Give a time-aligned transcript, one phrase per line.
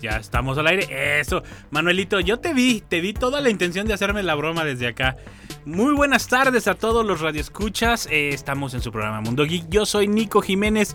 [0.00, 1.20] Ya estamos al aire.
[1.20, 4.86] Eso, Manuelito, yo te vi, te vi toda la intención de hacerme la broma desde
[4.86, 5.16] acá.
[5.64, 8.06] Muy buenas tardes a todos los radioescuchas.
[8.10, 9.68] Eh, estamos en su programa Mundo Geek.
[9.68, 10.94] Yo soy Nico Jiménez.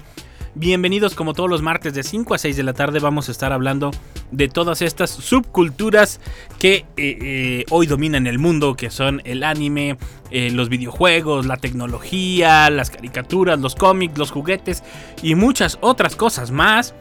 [0.56, 3.00] Bienvenidos como todos los martes de 5 a 6 de la tarde.
[3.00, 3.92] Vamos a estar hablando
[4.32, 6.22] de todas estas subculturas
[6.60, 9.98] que eh, eh, hoy dominan el mundo, que son el anime,
[10.32, 14.84] los videojuegos, la tecnología, las caricaturas, los cómics, los juguetes
[15.22, 16.96] y muchas otras cosas más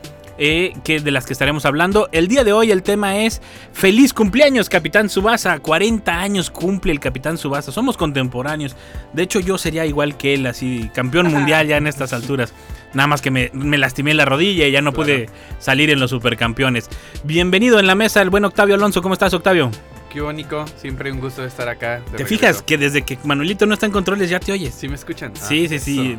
[0.45, 2.09] eh, que de las que estaremos hablando.
[2.11, 3.41] El día de hoy el tema es
[3.73, 5.61] feliz cumpleaños Capitán Subasa.
[5.61, 7.71] 40 años cumple el Capitán Subasa.
[7.71, 8.75] Somos contemporáneos.
[9.13, 12.53] De hecho yo sería igual que él, así campeón mundial ya en estas alturas.
[12.93, 15.29] Nada más que me, me lastimé la rodilla y ya no pude
[15.61, 16.89] salir en los supercampeones.
[17.23, 19.01] Bienvenido en la mesa el buen Octavio Alonso.
[19.01, 19.71] ¿Cómo estás Octavio?
[20.13, 20.67] ¿Qué hubo, Nico?
[20.77, 22.03] Siempre un gusto estar acá.
[22.05, 22.27] ¿Te regreso.
[22.29, 24.75] fijas que desde que Manuelito no está en controles ya te oyes?
[24.75, 25.33] ¿Sí me escuchan?
[25.35, 26.19] Ah, Sí, sí, sí.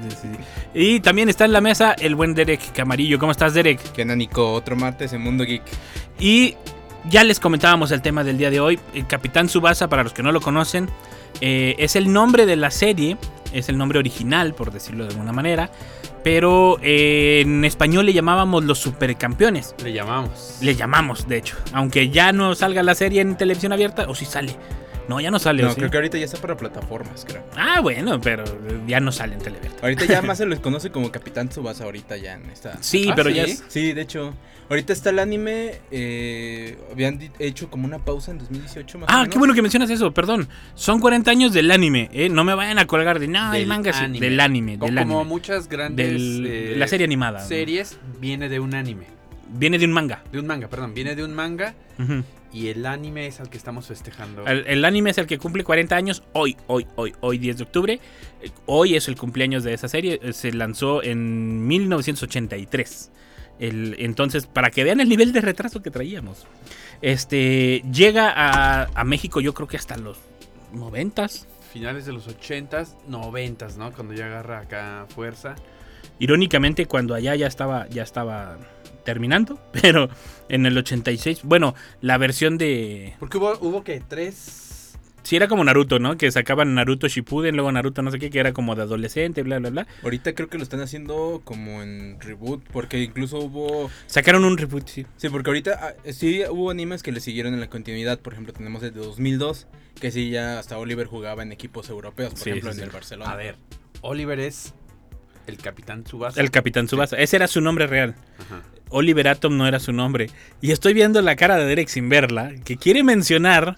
[0.74, 3.20] Y también está en la mesa el buen Derek Camarillo.
[3.20, 3.80] ¿Cómo estás, Derek?
[3.92, 4.52] ¿Qué onda, Nico?
[4.52, 5.62] Otro martes en Mundo Geek.
[6.20, 6.56] Y
[7.08, 8.80] ya les comentábamos el tema del día de hoy.
[8.96, 10.90] El Capitán Subasa, para los que no lo conocen,
[11.40, 13.18] eh, es el nombre de la serie.
[13.54, 15.70] Es el nombre original, por decirlo de alguna manera.
[16.24, 19.76] Pero eh, en español le llamábamos los supercampeones.
[19.84, 20.58] Le llamamos.
[20.62, 21.58] Le llamamos, de hecho.
[21.74, 24.56] Aunque ya no salga la serie en televisión abierta, o si sale.
[25.08, 25.64] No, ya no sale.
[25.64, 25.80] ¿o No, sí?
[25.80, 27.44] creo que ahorita ya está para plataformas, creo.
[27.58, 28.44] Ah, bueno, pero
[28.88, 29.74] ya no sale en televisión.
[29.82, 32.82] Ahorita ya más se les conoce como Capitán Tsubasa ahorita ya en esta.
[32.82, 33.36] Sí, Ah, pero ¿sí?
[33.36, 33.64] ya es.
[33.68, 34.34] Sí, de hecho,
[34.70, 35.82] ahorita está el anime.
[35.92, 39.30] eh, habían hecho como una pausa en 2018 más o Ah, menos.
[39.34, 40.48] qué bueno que mencionas eso, perdón.
[40.76, 42.30] Son 40 años del anime, ¿eh?
[42.30, 44.26] No me vayan a colgar de, no, el Del manga es anime.
[44.26, 45.24] del anime, del Como anime.
[45.26, 46.08] muchas grandes.
[46.08, 47.42] Del- eh, la serie animada.
[47.42, 47.48] ¿no?
[47.48, 49.06] Series viene de un anime.
[49.54, 50.24] Viene de un manga.
[50.32, 50.94] De un manga, perdón.
[50.94, 51.74] Viene de un manga
[52.52, 54.46] y el anime es al que estamos festejando.
[54.46, 57.64] el, el anime es el que cumple 40 años hoy, hoy, hoy, hoy 10 de
[57.64, 58.00] octubre.
[58.66, 60.20] Hoy es el cumpleaños de esa serie.
[60.22, 63.12] eh, Se lanzó en 1983.
[63.60, 66.46] El, entonces, para que vean el nivel de retraso que traíamos.
[67.02, 70.18] Este llega a, a México, yo creo que hasta los
[70.74, 71.46] 90s.
[71.72, 73.92] Finales de los 80s, 90s, ¿no?
[73.92, 75.56] Cuando ya agarra acá fuerza.
[76.20, 78.58] Irónicamente, cuando allá ya estaba, ya estaba
[79.04, 80.10] terminando, pero
[80.50, 83.14] en el 86, bueno, la versión de...
[83.20, 84.60] Porque hubo, hubo que tres.
[85.24, 86.18] Sí, era como Naruto, ¿no?
[86.18, 89.58] Que sacaban Naruto Shippuden, luego Naruto no sé qué, que era como de adolescente, bla,
[89.58, 89.88] bla, bla.
[90.04, 93.90] Ahorita creo que lo están haciendo como en reboot, porque incluso hubo...
[94.08, 95.06] Sacaron un reboot, sí.
[95.16, 98.20] Sí, porque ahorita ah, sí hubo animes que le siguieron en la continuidad.
[98.20, 99.68] Por ejemplo, tenemos el de 2002,
[100.02, 102.88] que sí ya hasta Oliver jugaba en equipos europeos, por Sí, ejemplo, sí, en sí.
[102.90, 103.32] el Barcelona.
[103.32, 103.56] A ver,
[104.02, 104.74] Oliver es
[105.48, 106.40] el Capitán Tsubasa.
[106.42, 107.18] El Capitán Tsubasa.
[107.18, 108.16] Ese era su nombre real.
[108.40, 108.62] Ajá.
[108.90, 110.30] Oliver Atom no era su nombre.
[110.62, 113.78] Y estoy viendo la cara de Derek sin verla, que quiere mencionar.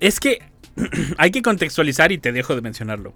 [0.00, 0.42] Es que
[1.18, 3.14] hay que contextualizar y te dejo de mencionarlo.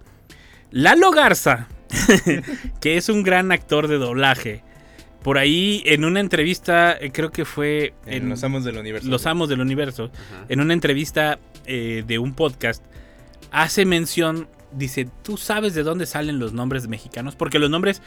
[0.71, 1.67] Lalo Garza,
[2.81, 4.63] que es un gran actor de doblaje.
[5.21, 9.07] Por ahí en una entrevista, eh, creo que fue En Los Amos del Universo.
[9.07, 10.45] Los Amos del Universo, Ajá.
[10.49, 12.83] en una entrevista eh, de un podcast,
[13.51, 17.35] hace mención, dice, ¿tú sabes de dónde salen los nombres mexicanos?
[17.35, 18.01] Porque los nombres,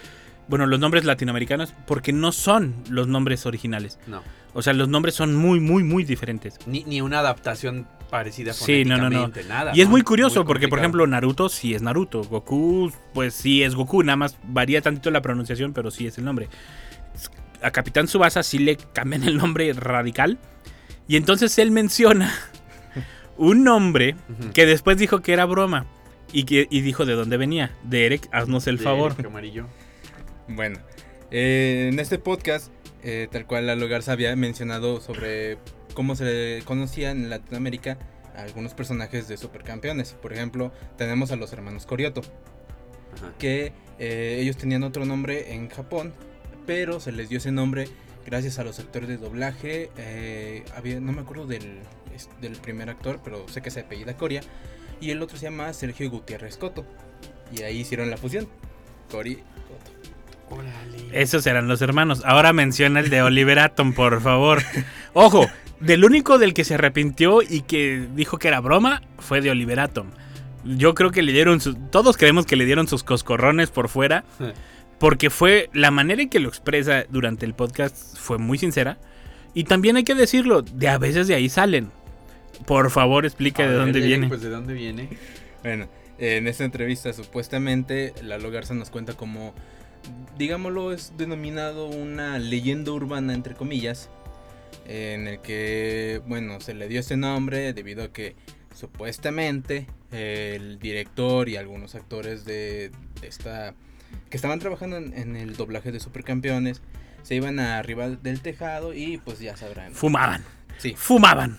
[0.49, 3.99] bueno, los nombres latinoamericanos, porque no son los nombres originales.
[4.07, 4.23] No.
[4.55, 6.59] O sea, los nombres son muy, muy, muy diferentes.
[6.67, 9.31] Ni, ni una adaptación parecida Sí, no, no, no.
[9.49, 9.73] nada.
[9.75, 9.93] Y es ¿no?
[9.93, 12.23] muy curioso porque, por ejemplo, Naruto sí es Naruto.
[12.25, 14.03] Goku, pues sí es Goku.
[14.03, 16.49] Nada más varía tantito la pronunciación, pero sí es el nombre.
[17.63, 20.39] A Capitán Subasa sí le cambian el nombre radical.
[21.07, 22.33] Y entonces él menciona
[23.37, 24.17] un nombre
[24.55, 25.87] que después dijo que era broma.
[26.33, 27.75] Y, que, y dijo de dónde venía.
[27.85, 29.13] Derek, haznos el De favor.
[29.13, 29.67] Eric Amarillo.
[30.49, 30.79] Bueno,
[31.31, 32.71] eh, en este podcast,
[33.03, 35.59] eh, tal cual Lalo Garza había mencionado sobre
[35.95, 37.99] cómo se conocían en Latinoamérica
[38.37, 40.13] a algunos personajes de supercampeones.
[40.13, 42.21] Por ejemplo, tenemos a los hermanos Corioto,
[43.15, 43.33] Ajá.
[43.39, 46.13] que eh, ellos tenían otro nombre en Japón,
[46.67, 47.89] pero se les dio ese nombre
[48.27, 49.91] gracias a los actores de doblaje.
[49.97, 51.79] eh, había, no me acuerdo del,
[52.41, 54.43] del primer actor, pero sé que se apellida Coria.
[55.01, 56.85] Y el otro se llama Sergio Gutiérrez Coto.
[57.57, 58.49] Y ahí hicieron la fusión.
[59.11, 60.57] Cori Coto.
[60.57, 60.99] Órale.
[61.13, 62.23] Esos eran los hermanos.
[62.25, 64.63] Ahora menciona el de Oliver Atom, por favor.
[65.13, 65.47] Ojo,
[65.81, 69.81] del único del que se arrepintió y que dijo que era broma fue de Oliver
[69.81, 70.09] Atom.
[70.65, 74.25] Yo creo que le dieron sus, todos creemos que le dieron sus coscorrones por fuera,
[74.99, 78.99] Porque fue la manera en que lo expresa durante el podcast fue muy sincera.
[79.55, 81.93] Y también hay que decirlo, de a veces de ahí salen.
[82.67, 84.29] Por favor, explica de ver, dónde viene.
[84.29, 85.09] Pues de dónde viene.
[85.63, 85.89] Bueno,
[86.19, 89.55] en esta entrevista supuestamente Lalo Garza nos cuenta como,
[90.37, 94.11] digámoslo, es denominado una leyenda urbana, entre comillas,
[94.87, 98.37] en el que, bueno, se le dio ese nombre debido a que
[98.75, 102.91] supuestamente el director y algunos actores de,
[103.21, 103.75] de esta,
[104.31, 106.81] que estaban trabajando en, en el doblaje de Supercampeones,
[107.23, 109.93] se iban arriba del tejado y pues ya sabrán.
[109.93, 110.45] Fumaban.
[110.79, 110.95] Sí.
[110.97, 111.59] Fumaban.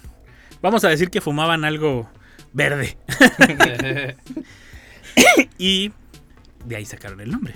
[0.61, 2.09] Vamos a decir que fumaban algo
[2.53, 2.97] verde.
[5.57, 5.91] y
[6.65, 7.55] de ahí sacaron el nombre.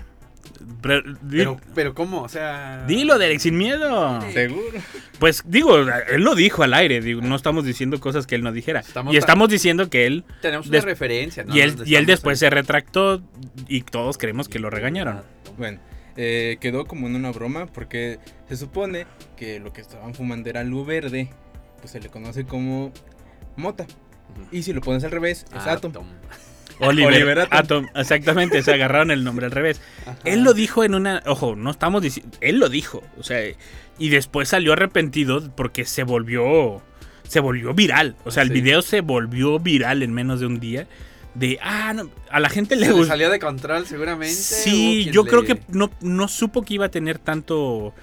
[0.81, 2.21] Pero, pero, pero ¿cómo?
[2.21, 2.85] O sea...
[2.87, 4.21] dilo, Derek, sin miedo.
[4.31, 4.79] Seguro.
[5.19, 7.01] Pues digo, él lo dijo al aire.
[7.01, 8.79] Digo, no estamos diciendo cosas que él no dijera.
[8.79, 10.23] Estamos y estamos diciendo que él.
[10.41, 11.55] Tenemos una Des- referencia, ¿no?
[11.55, 13.21] y él, y él después se retractó.
[13.67, 15.21] Y todos creemos que lo regañaron.
[15.57, 15.79] Bueno,
[16.15, 19.05] eh, quedó como en una broma porque se supone
[19.35, 21.29] que lo que estaban fumando era luz verde,
[21.83, 22.93] pues se le conoce como
[23.57, 23.85] mota.
[24.53, 25.91] Y si lo pones al revés, es Atom.
[25.91, 26.05] Tom.
[26.79, 27.57] Oliver, Oliver Atom.
[27.57, 27.87] Atom.
[27.93, 29.81] Exactamente, se agarraron el nombre al revés.
[30.23, 31.21] Él lo dijo en una.
[31.25, 32.37] Ojo, no estamos diciendo.
[32.39, 33.03] Él lo dijo.
[33.19, 33.41] O sea,
[33.99, 36.81] y después salió arrepentido porque se volvió.
[37.27, 38.15] Se volvió viral.
[38.23, 38.55] O sea, el Sí.
[38.55, 40.87] video se volvió viral en menos de un día.
[41.35, 41.59] De.
[41.61, 43.07] Ah, no, a la gente le le gustó.
[43.09, 44.33] salió de control seguramente.
[44.33, 47.93] Sí, yo creo que no, no supo que iba a tener tanto.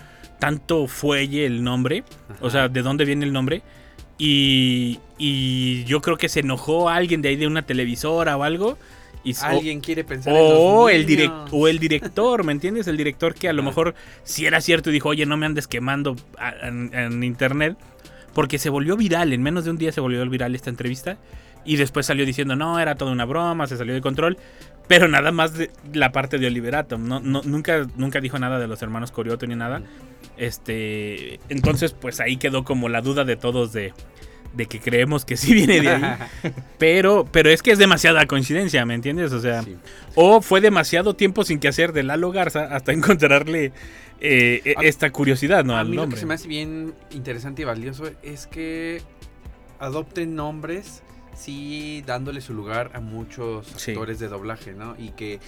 [0.40, 2.02] Tanto fuelle el nombre.
[2.40, 3.62] O sea, de dónde viene el nombre.
[4.18, 8.76] Y, y yo creo que se enojó alguien de ahí de una televisora o algo.
[9.22, 12.86] Y, o- Alguien quiere pensar en o los el, direct, o el director, ¿me entiendes?
[12.88, 13.94] El director que a lo mejor
[14.24, 16.16] si era cierto y dijo, oye, no me andes quemando
[16.62, 17.76] en, en internet.
[18.34, 21.18] Porque se volvió viral, en menos de un día se volvió viral esta entrevista.
[21.64, 24.38] Y después salió diciendo, no, era toda una broma, se salió de control.
[24.90, 27.06] Pero nada más de la parte de Oliver Atom.
[27.06, 29.82] No, no, nunca, nunca dijo nada de los hermanos Corioto ni nada.
[30.36, 33.92] Este, entonces, pues ahí quedó como la duda de todos de,
[34.54, 36.02] de que creemos que sí viene de ahí.
[36.78, 39.32] Pero, pero es que es demasiada coincidencia, ¿me entiendes?
[39.32, 39.76] O sea, Sí.
[40.16, 43.72] o fue demasiado tiempo sin que hacer de Lalo Garza hasta encontrarle
[44.20, 45.76] eh, e- A- esta curiosidad, ¿no?
[45.76, 46.20] A al mí lo que nombre.
[46.20, 49.02] se me hace bien interesante y valioso es que
[49.78, 51.02] adopten nombres,
[51.40, 53.92] sí, dándole su lugar a muchos Sí.
[53.92, 54.94] actores de doblaje, ¿no?
[54.98, 55.40] Y que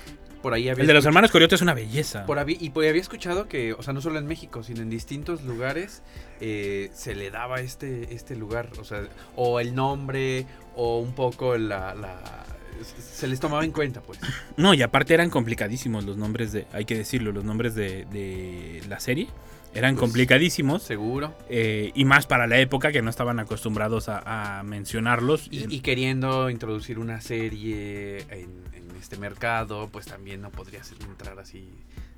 [0.42, 2.26] por ahí había El de los hermanos Corioto es una belleza.
[2.26, 5.42] por y por había escuchado que, o sea, no solo en México, sino en distintos
[5.42, 6.02] lugares
[6.40, 9.06] eh, se le daba este, este lugar, o sea,
[9.36, 12.44] o el nombre, o un poco la, la-
[12.82, 14.18] se les tomaba en cuenta, pues.
[14.56, 18.82] No, y aparte eran complicadísimos los nombres de, hay que decirlo, los nombres de, de
[18.88, 19.28] la serie.
[19.74, 20.82] Eran Pues, complicadísimos.
[20.82, 21.34] Seguro.
[21.48, 25.48] eh, y más para la época que no estaban acostumbrados a, a mencionarlos.
[25.50, 30.98] Y, y queriendo introducir una serie en, en este mercado, pues también no podría ser
[31.02, 31.70] entrar así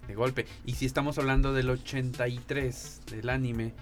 [0.09, 0.47] de golpe.
[0.67, 3.73] Y si estamos hablando del 83 del anime,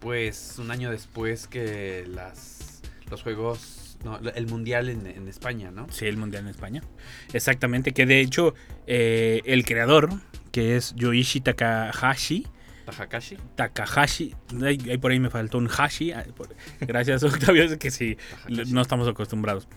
[0.00, 5.86] pues un año después que las los juegos, no, el mundial en, en España, ¿no?
[5.90, 6.82] Sí, el Mundial en España.
[7.32, 8.54] Exactamente, que de hecho
[8.86, 10.08] eh, el creador,
[10.50, 12.46] que es Yoichi Takahashi,
[12.84, 13.36] Takakashi.
[13.56, 14.34] Takahashi,
[14.64, 16.12] ahí, por ahí me faltó un hashi,
[16.80, 18.72] gracias Octavio, es que sí, Takahashi.
[18.72, 19.68] no estamos acostumbrados.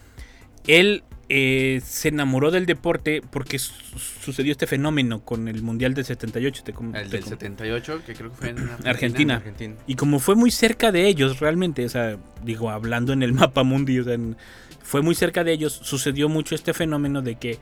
[0.68, 6.06] Él eh, se enamoró del deporte porque su- sucedió este fenómeno con el Mundial del
[6.06, 6.64] 78.
[6.64, 8.90] te com- El del com- 78, que creo que fue en Argentina.
[8.90, 9.36] Argentina.
[9.36, 9.76] Argentina.
[9.86, 13.62] Y como fue muy cerca de ellos realmente, o sea, digo, hablando en el mapa
[13.64, 14.38] mundi, o sea, en-
[14.82, 17.60] fue muy cerca de ellos, sucedió mucho este fenómeno de que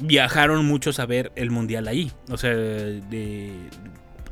[0.00, 2.12] viajaron muchos a ver el mundial ahí.
[2.30, 3.52] O sea, de-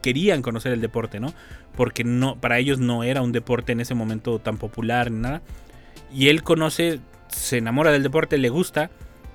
[0.04, 1.32] querían conocer el deporte, ¿no?
[1.76, 5.40] Porque no, para ellos no era un deporte en ese momento tan popular ni nada.
[6.12, 8.90] Y él conoce, se enamora del deporte, le gusta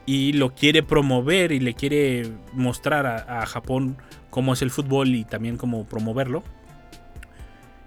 [0.06, 3.98] y lo quiere promover y le quiere mostrar a, a Japón
[4.30, 6.44] cómo es el fútbol y también cómo promoverlo.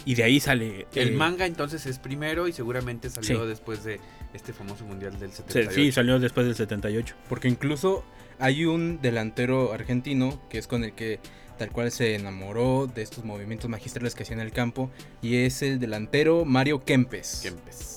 [0.05, 0.87] Y de ahí sale.
[0.95, 3.49] El eh, manga entonces es primero y seguramente salió Sí.
[3.49, 4.01] después de
[4.35, 5.71] este famoso mundial del se- 78.
[5.75, 7.15] Sí, salió después del 78.
[7.29, 8.05] Porque incluso
[8.41, 11.21] hay un delantero argentino que es con el que
[11.63, 14.91] tal cual se enamoró de estos movimientos magistrales que hacía en el campo
[15.23, 17.39] y es el delantero Mario Kempes.
[17.41, 17.89] Kempes.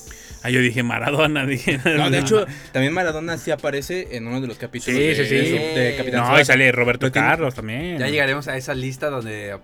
[0.44, 1.80] Ah, yo dije Maradona, dije.
[1.84, 5.26] No, de hecho, también Maradona sí aparece en uno de los capítulos Sí, de, sí,
[5.26, 5.36] sí.
[5.58, 7.98] de- Capitán No, y sale Roberto Carlos también.
[7.98, 9.58] Ya llegaremos a esa lista donde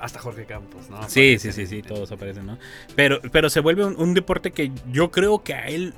[0.00, 0.98] hasta Jorge Campos, ¿no?
[1.08, 2.58] Sí, Aparecen sí, sí, en- sí, en- todos aparecen, ¿no?
[2.94, 5.94] Pero, pero se vuelve un, un deporte que yo creo que a él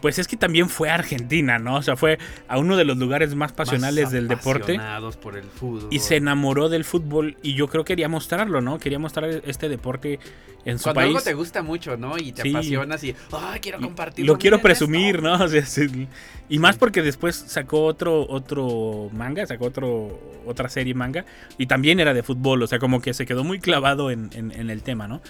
[0.00, 1.76] pues es que también fue a Argentina, ¿no?
[1.76, 4.78] O sea, fue a uno de los lugares más pasionales Más del deporte.
[5.22, 5.88] por el fútbol.
[5.90, 8.78] Y se enamoró del fútbol y yo creo que quería mostrarlo, ¿no?
[8.78, 10.18] Quería mostrar este deporte
[10.64, 11.08] en su Cuando país.
[11.08, 12.18] algo te gusta mucho, ¿no?
[12.18, 12.50] Y te Sí.
[12.50, 14.32] apasionas y, ay, quiero compartirlo.
[14.34, 14.86] Lo quiero miren esto".
[14.86, 15.32] presumir, ¿no?
[15.44, 16.06] O sea, sí.
[16.50, 21.24] Y más porque después sacó otro, otro manga, sacó otro, otra serie manga,
[21.56, 24.52] y también era de fútbol, o sea, como que se quedó muy clavado en, en-
[24.52, 25.20] en el tema, ¿no?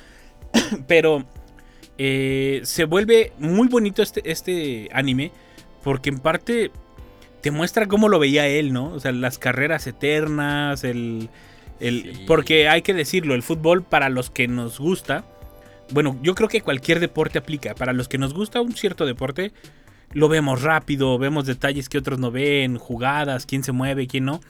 [0.87, 1.25] Pero
[1.99, 5.33] eh, se vuelve muy bonito este, este anime,
[5.83, 6.71] porque en parte
[7.41, 8.93] te muestra cómo lo veía él, ¿no?
[8.93, 11.29] O sea, las carreras eternas, el...
[11.81, 12.25] el Sí.
[12.27, 15.25] Porque hay que decirlo, el fútbol para los que nos gusta,
[15.91, 17.75] bueno, yo creo que cualquier deporte aplica.
[17.75, 19.53] Para los que nos gusta un cierto deporte,
[20.13, 24.41] lo vemos rápido, vemos detalles que otros no ven, jugadas, quién se mueve, quién no.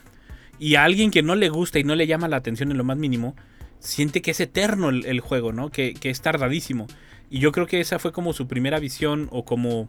[0.58, 2.84] Y a alguien que no le gusta y no le llama la atención en lo
[2.84, 3.34] más mínimo,
[3.80, 5.70] siente que es eterno el, el juego, ¿no?
[5.70, 6.86] Que, que es tardadísimo.
[7.30, 9.88] Y yo creo que esa fue como su primera visión o como,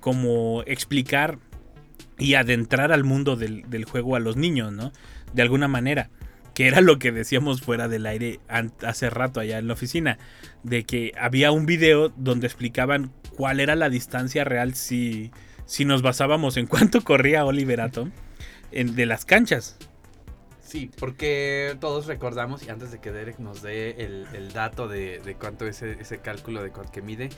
[0.00, 1.38] como explicar
[2.18, 4.92] y adentrar al mundo del, del juego a los niños, ¿no?
[5.32, 6.10] De alguna manera.
[6.54, 8.40] Que era lo que decíamos fuera del aire
[8.82, 10.18] hace rato allá en la oficina.
[10.62, 15.30] De que había un video donde explicaban cuál era la distancia real si,
[15.66, 18.10] si nos basábamos en cuánto corría Oliver Atom
[18.72, 19.76] en- de las canchas.
[20.76, 25.20] Sí, porque todos recordamos, y antes de que Derek nos dé el, el dato de,
[25.20, 27.30] de cuánto ese, ese cálculo de cuánto que mide,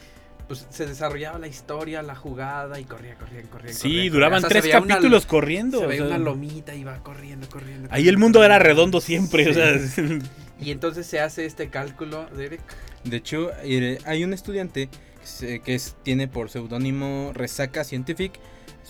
[0.49, 3.73] pues se desarrollaba la historia, la jugada y corría, corría, corría.
[3.73, 4.37] Sí, corría, duraban corría.
[4.39, 5.79] O sea, tres se veía una- capítulos corriendo.
[5.79, 7.89] Se o veía sea, una lomita y va corriendo, corriendo.
[7.93, 9.49] ahí el corriendo, mundo era redondo siempre.
[9.51, 9.73] o sea,
[10.61, 12.61] Y entonces se hace este cálculo, Derek.
[13.05, 18.33] De hecho, eh, hay un estudiante que, se- que es- tiene por seudónimo Resaca Scientific.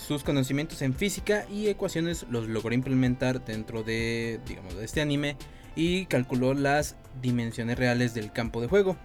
[0.07, 5.37] Sus conocimientos en física y ecuaciones los logró implementar dentro de, digamos, de este anime
[5.77, 8.97] y calculó las dimensiones reales del campo de juego.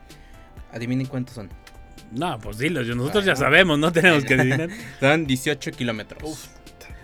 [0.72, 1.50] Adivinen cuántos son.
[2.12, 4.70] no, pues dilo, nosotros ya sabemos, no tenemos que adivinar.
[5.00, 6.50] Son 18 kilómetros.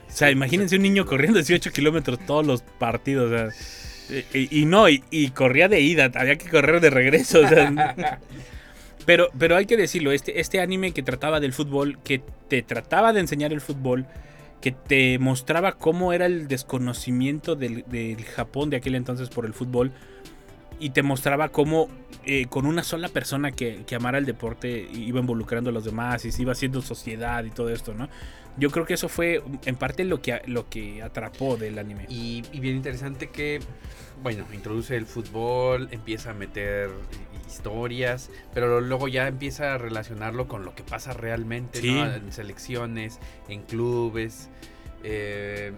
[0.07, 3.31] O sea, imagínense un niño corriendo 18 kilómetros todos los partidos.
[3.31, 7.41] o sea, y, y no, y, y corría de ida, había que correr de regreso.
[7.41, 8.19] o sea,
[9.05, 13.13] pero, pero hay que decirlo, este, este anime que trataba del fútbol, que te trataba
[13.13, 14.05] de enseñar el fútbol,
[14.59, 17.85] que te mostraba cómo era el desconocimiento del,
[18.35, 19.91] Japón de aquel entonces por el fútbol,
[20.81, 21.89] y te mostraba cómo
[22.25, 26.23] eh, con una sola persona que, que amara el deporte iba involucrando a los demás
[26.23, 28.07] y se iba haciendo sociedad y todo esto, ¿no?
[28.57, 32.05] Yo creo que eso fue en parte lo que, lo que atrapó del anime.
[32.09, 33.59] Y, y bien interesante que,
[34.21, 36.89] bueno, introduce el fútbol, empieza a meter
[37.49, 41.91] historias, pero luego ya empieza a relacionarlo con lo que pasa realmente, Sí.
[41.93, 42.05] ¿no?
[42.13, 44.49] En selecciones, en clubes,
[45.03, 45.73] eh,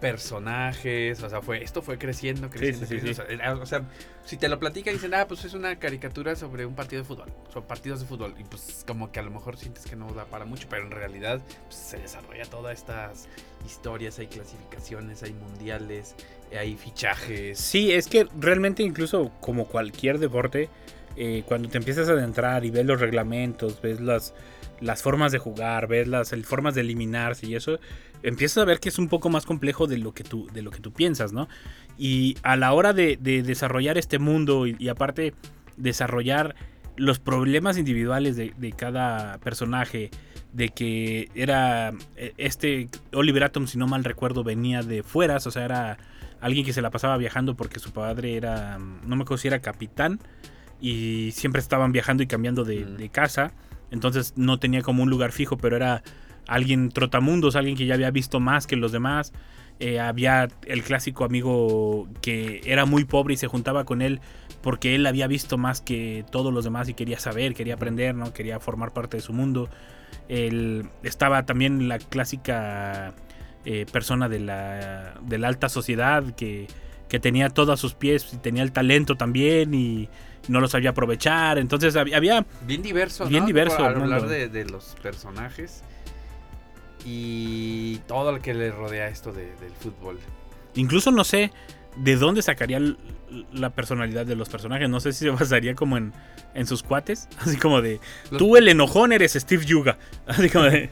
[0.00, 3.66] personajes, o sea, fue esto fue creciendo, creciendo, sí, sí, creciendo, O, sea, era- o
[3.66, 3.82] sea,
[4.24, 7.32] si te lo platican dicen, ah, pues es una caricatura sobre un partido de fútbol,
[7.52, 10.26] son partidos de fútbol, y pues como que a lo mejor sientes que no da
[10.26, 13.28] para mucho, pero en realidad pues, se desarrolla todas estas
[13.66, 16.14] historias, hay clasificaciones, hay mundiales,
[16.58, 17.58] hay fichajes.
[17.58, 20.68] Sí, es que realmente incluso como cualquier deporte,
[21.16, 24.34] eh, cuando te empiezas a adentrar y ves los reglamentos, ves las,
[24.80, 27.78] las formas de jugar, ves las formas de eliminarse y eso,
[28.22, 30.70] empiezas a ver que es un poco más complejo de lo que tú, de lo
[30.70, 31.48] que tú piensas, ¿no?
[31.98, 35.34] Y a la hora de, de desarrollar este mundo y, y aparte
[35.76, 36.54] desarrollar
[36.96, 40.10] los problemas individuales de, de cada personaje,
[40.52, 45.50] de que era eh, este Oliver Atom, si no mal recuerdo, venía de fueras, o
[45.50, 45.98] sea, era
[46.40, 49.60] alguien que se la pasaba viajando porque su padre era, no me acuerdo si era
[49.60, 50.20] capitán,
[50.80, 52.96] y siempre estaban viajando y cambiando de, Mm.
[52.96, 53.52] de casa,
[53.90, 56.02] entonces no tenía como un lugar fijo, pero era
[56.46, 59.32] alguien trotamundos, alguien que ya había visto más que los demás.
[59.80, 64.20] Eh, había el clásico amigo que era muy pobre y se juntaba con él
[64.62, 68.32] porque él había visto más que todos los demás y quería saber, quería aprender, ¿no?
[68.32, 69.68] quería formar parte de su mundo.
[70.28, 73.14] Él, estaba también la clásica
[73.64, 76.68] eh, persona de la, de la alta sociedad que,
[77.08, 80.08] que tenía todo a sus pies y tenía el talento también y
[80.48, 81.58] no lo sabía aprovechar.
[81.58, 83.46] Entonces había, había Bien diverso, Bien ¿no?
[83.46, 85.82] diverso el hablar de, de los personajes
[87.04, 90.18] y todo lo que le rodea esto de- del fútbol.
[90.74, 91.52] Incluso no sé
[91.96, 92.80] de dónde sacaría
[93.52, 94.88] la personalidad de los personajes.
[94.88, 96.12] No sé si se basaría como en,
[96.54, 97.28] en sus cuates.
[97.38, 99.98] Así como de, Los- tú el enojón eres Steve Yuga.
[100.26, 100.90] Así como de,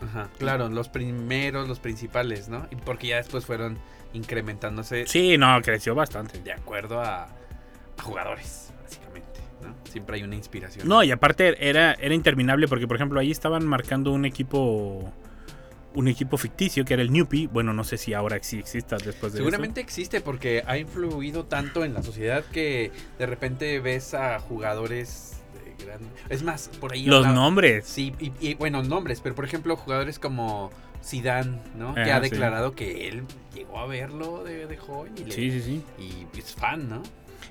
[0.00, 2.66] Ajá, claro, los primeros, los principales, ¿no?
[2.72, 3.78] Y porque ya después fueron
[4.14, 6.40] incrementándose sí, no, creció bastante.
[6.40, 7.24] de acuerdo a,
[7.96, 8.72] a jugadores,
[9.62, 9.74] ¿no?
[9.90, 10.88] Siempre hay una inspiración.
[10.88, 15.12] No, y aparte era, era interminable porque, por ejemplo, ahí estaban marcando un equipo
[15.94, 17.48] un equipo ficticio que era el Newpie.
[17.48, 21.84] Bueno, no sé si ahora sí exista después de Seguramente existe porque ha influido tanto
[21.84, 25.34] en la sociedad que de repente ves a jugadores
[25.84, 26.06] grande.
[26.30, 27.04] Es más, por ahí.
[27.04, 27.84] Los hablaba- nombres.
[27.86, 30.70] Sí, y, y, bueno, nombres, pero por ejemplo, jugadores como
[31.04, 31.94] Zidane, ¿no?
[31.94, 32.30] que ha sí.
[32.30, 35.82] declarado que él llegó a verlo de, de joven y, le- Sí, sí, sí.
[35.98, 37.02] y es fan, ¿no?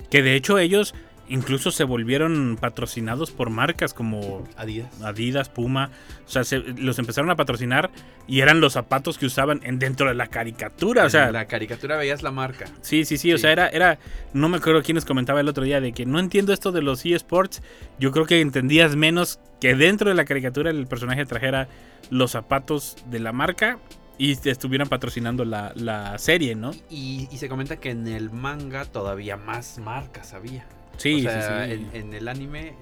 [0.09, 0.95] Que de hecho ellos
[1.29, 5.01] incluso se volvieron patrocinados por marcas como Adidas.
[5.01, 5.89] Adidas, Puma.
[6.25, 7.89] O sea, se- los empezaron a patrocinar
[8.27, 11.05] y eran los zapatos que usaban en, dentro de la caricatura.
[11.05, 12.65] O sea, en la caricatura veías la marca.
[12.81, 13.97] Sí, sí, sí, o sea, era, era,
[14.33, 16.81] no me acuerdo quién les comentaba el otro día de que no entiendo esto de
[16.81, 17.61] los eSports,
[17.99, 21.67] yo creo que entendías menos que dentro de la caricatura el personaje trajera
[22.09, 23.77] los zapatos de la marca
[24.17, 26.71] y estuvieran patrocinando la, la serie, ¿no?
[26.89, 30.65] Y, y se comenta que en el manga todavía más marcas había.
[30.97, 31.71] Sí, o sí, sea, sí.
[31.73, 32.75] En, en el anime,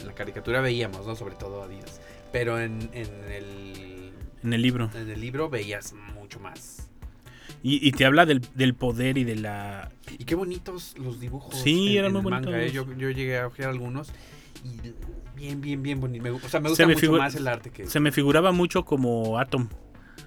[0.00, 1.16] en la caricatura veíamos, ¿no?
[1.16, 2.00] Sobre todo Adidas.
[2.32, 4.90] Pero en, en el, En el libro.
[4.94, 6.88] en el libro veías mucho más.
[7.62, 9.92] Y, y te habla del, del poder y de la...
[10.18, 11.54] Y qué bonitos los dibujos.
[11.56, 12.70] Sí, en- eran muy manga, bonitos.
[12.70, 12.72] ¿eh?
[12.72, 14.08] Yo, yo llegué a ojear algunos
[14.64, 14.92] y
[15.36, 16.34] bien, bien, bien bonito.
[16.34, 17.86] O sea, me Se gusta me mucho más el arte que...
[17.86, 19.68] Se me figuraba mucho como Atom.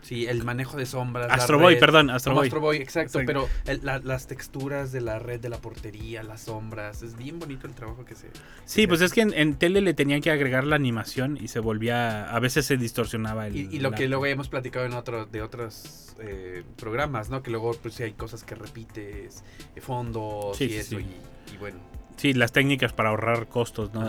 [0.01, 1.31] Sí, el manejo de sombras.
[1.31, 1.79] Astro Boy, red.
[1.79, 2.45] perdón, Astro Boy.
[2.47, 3.47] Astro Boy, exacto, Exacto.
[3.65, 7.39] pero el- la- las texturas de la red de la portería, las sombras, es bien
[7.39, 8.29] bonito el trabajo que se...
[8.65, 11.59] Sí, pues es que en, en tele le tenían que agregar la animación y se
[11.59, 13.55] volvía, a veces se distorsionaba el...
[13.55, 17.41] Y, y lo la- que luego hemos platicado en otro, de otros eh, programas, ¿no?
[17.41, 19.43] Que luego pues sí hay cosas que repites,
[19.75, 21.05] eh, fondos Sí, y sí, eso, sí.
[21.51, 21.79] Y, y bueno.
[22.17, 24.01] Sí, las técnicas para ahorrar costos, ¿no?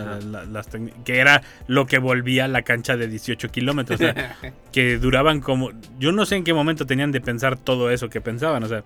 [0.45, 3.99] Las técni- que era lo que volvía la cancha de 18 kilómetros.
[3.99, 4.37] O sea,
[4.71, 5.71] que duraban como...
[5.99, 8.63] Yo no sé en qué momento tenían de pensar todo eso que pensaban.
[8.63, 8.83] O sea,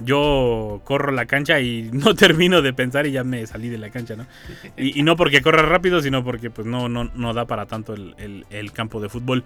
[0.00, 3.90] yo corro la cancha y no termino de pensar y ya me salí de la
[3.90, 4.26] cancha, ¿no?
[4.76, 7.94] Y, y no porque corra rápido, sino porque pues no, no, no da para tanto
[7.94, 9.44] el, el- el campo de fútbol.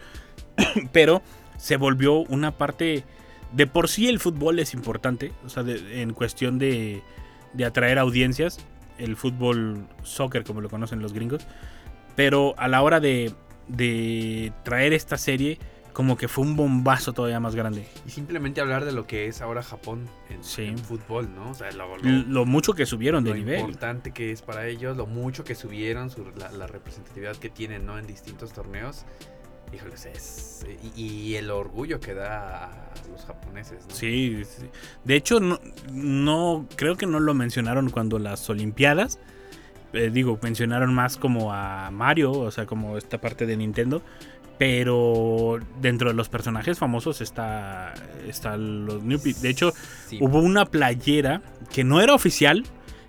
[0.92, 1.22] Pero
[1.58, 3.04] se volvió una parte...
[3.52, 7.00] De por sí el fútbol es importante, o sea, de- en cuestión de,
[7.54, 8.58] de atraer audiencias,
[8.98, 11.46] el fútbol soccer como lo conocen los gringos,
[12.14, 13.32] pero a la hora de,
[13.68, 15.58] de traer esta serie,
[15.92, 17.86] como que fue un bombazo todavía más grande.
[18.06, 20.64] Y simplemente hablar de lo que es ahora Japón en, Sí.
[20.64, 21.50] en fútbol, ¿no?
[21.50, 23.60] O sea, lo, lo- Lo mucho que subieron de lo nivel.
[23.60, 27.86] importante que es para ellos, lo mucho que subieron, su- la, la representatividad que tienen,
[27.86, 27.98] ¿no?
[27.98, 29.06] En distintos torneos.
[29.72, 30.66] Híjoles, es...
[30.96, 33.94] Y, y el orgullo que da a los japoneses, ¿no?
[33.94, 34.66] Sí, sí.
[35.04, 35.60] de hecho no,
[35.92, 39.18] no creo que no lo mencionaron cuando las Olimpiadas.
[39.92, 44.02] Eh, digo, mencionaron más como a Mario, o sea, como esta parte de Nintendo.
[44.58, 47.92] Pero dentro de los personajes famosos está,
[48.26, 49.34] está los Newpie.
[49.34, 49.72] De hecho,
[50.08, 50.18] Sí.
[50.20, 52.64] hubo una playera que no era oficial.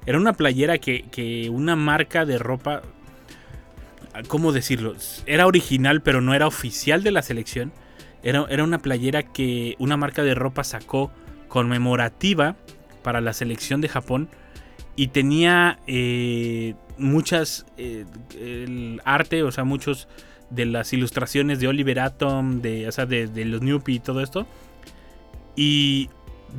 [0.05, 2.81] Era una playera que, que una marca de ropa.
[4.27, 4.95] ¿Cómo decirlo?
[5.25, 7.71] Era original, pero no era oficial de la selección.
[8.23, 11.11] Era, era una playera que una marca de ropa sacó
[11.47, 12.55] conmemorativa
[13.03, 14.29] para la selección de Japón.
[14.95, 17.65] Y tenía eh, muchas.
[17.77, 18.05] eh,
[19.05, 20.07] arte, o sea, muchos
[20.49, 24.21] de las ilustraciones de Oliver Atom, de, o sea, de, de los Newpie y todo
[24.21, 24.47] esto.
[25.55, 26.09] Y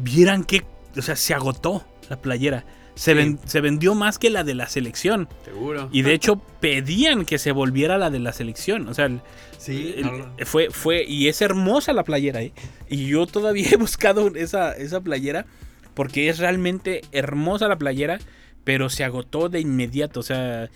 [0.03, 0.64] vieran que,
[0.97, 2.64] o sea, se agotó la playera.
[2.99, 3.17] Se, Sí.
[3.17, 5.29] ven- se vendió más que la de la selección.
[5.45, 5.89] Seguro.
[5.93, 8.89] Y de hecho pedían que se volviera la de la selección.
[8.89, 9.09] O sea,
[9.57, 12.53] Sí, el- no lo- fue, fue, y es hermosa la playera, ¿eh?
[12.89, 15.47] Y yo todavía he buscado esa, esa playera
[15.95, 18.19] porque es realmente hermosa la playera,
[18.65, 20.19] pero se agotó de inmediato.
[20.19, 20.69] O sea,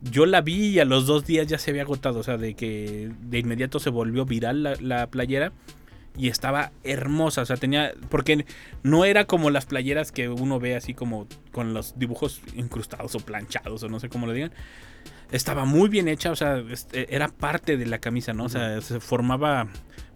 [0.00, 2.20] yo la vi y a los dos días ya se había agotado.
[2.20, 5.52] O sea, de que de inmediato se volvió viral la, la playera.
[6.16, 7.92] Y estaba hermosa, o sea, tenía.
[8.08, 8.46] Porque
[8.82, 13.20] no era como las playeras que uno ve así como con los dibujos incrustados o
[13.20, 14.52] planchados o no sé cómo lo digan.
[15.30, 18.44] Estaba muy bien hecha, o sea, este, era parte de la camisa, ¿no?
[18.44, 19.66] O sea, se formaba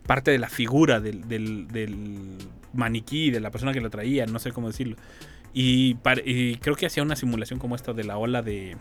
[0.06, 2.36] parte de la figura del, del, del
[2.72, 4.96] maniquí, de la persona que la traía, no sé cómo decirlo.
[5.52, 8.76] Y creo que hacía una simulación como esta de la ola de.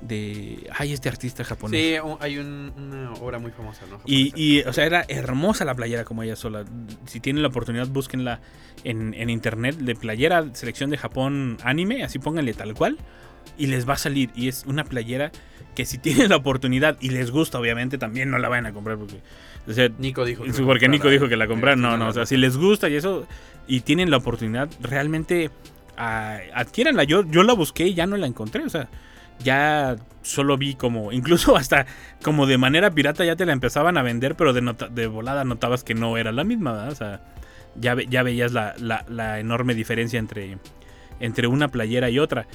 [0.00, 1.80] De ay, este artista japonés.
[1.80, 4.00] Sí, hay un- una obra muy famosa, ¿no?
[4.04, 4.36] Y, Japonesa.
[4.36, 6.64] y, o sea, era hermosa la playera como ella sola.
[7.06, 8.40] Si tienen la oportunidad, búsquenla
[8.84, 12.98] en, en internet de playera selección de Japón anime, así pónganle tal cual,
[13.56, 14.30] y les va a salir.
[14.34, 15.32] Y es una playera
[15.74, 18.98] que si tienen la oportunidad y les gusta, obviamente también no la vayan a comprar
[18.98, 19.20] porque...
[19.66, 21.80] o sea, Nico dijo que porque Nico dijo que la compraran.
[21.80, 23.26] No, no, o sea, si les gusta y eso,
[23.66, 25.50] y tienen la oportunidad, realmente
[25.96, 27.04] adquiéranla.
[27.04, 28.88] Yo, yo la busqué y ya no la encontré, o sea,
[29.40, 31.86] ya solo vi como, incluso hasta
[32.22, 35.44] como de manera pirata ya te la empezaban a vender, pero de, nota- de volada
[35.44, 36.92] notabas que no era la misma, ¿verdad?
[36.92, 37.20] O sea,
[37.76, 40.58] ya, ve- ya veías la, la- la enorme diferencia entre,
[41.20, 42.46] entre una playera y otra.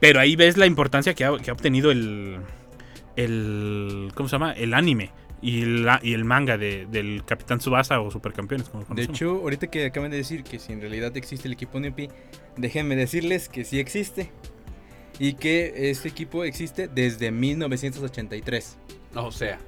[0.00, 2.38] Pero ahí ves la importancia que ha, que ha obtenido el,
[3.16, 4.10] el.
[4.14, 4.52] ¿Cómo se llama?
[4.52, 5.10] El anime
[5.40, 8.68] y el, y el manga de- del Capitán Subasa o Supercampeones.
[8.68, 11.80] Como De hecho, ahorita que acaban de decir que si en realidad existe el equipo
[11.80, 12.10] Newpie,
[12.56, 14.30] déjenme decirles que sí existe.
[15.18, 18.76] Y que este equipo existe desde 1983.
[19.14, 19.58] O sea,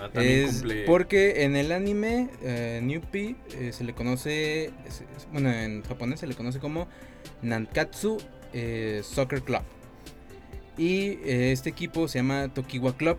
[0.00, 0.84] ah, Es cumple.
[0.84, 6.20] porque en el anime eh, New P eh, se le conoce, es- bueno, en japonés
[6.20, 6.88] se le conoce como
[7.42, 8.18] Nankatsu
[8.52, 9.62] eh, Soccer Club.
[10.76, 13.18] Y eh, este equipo se llama Tokiwa Club.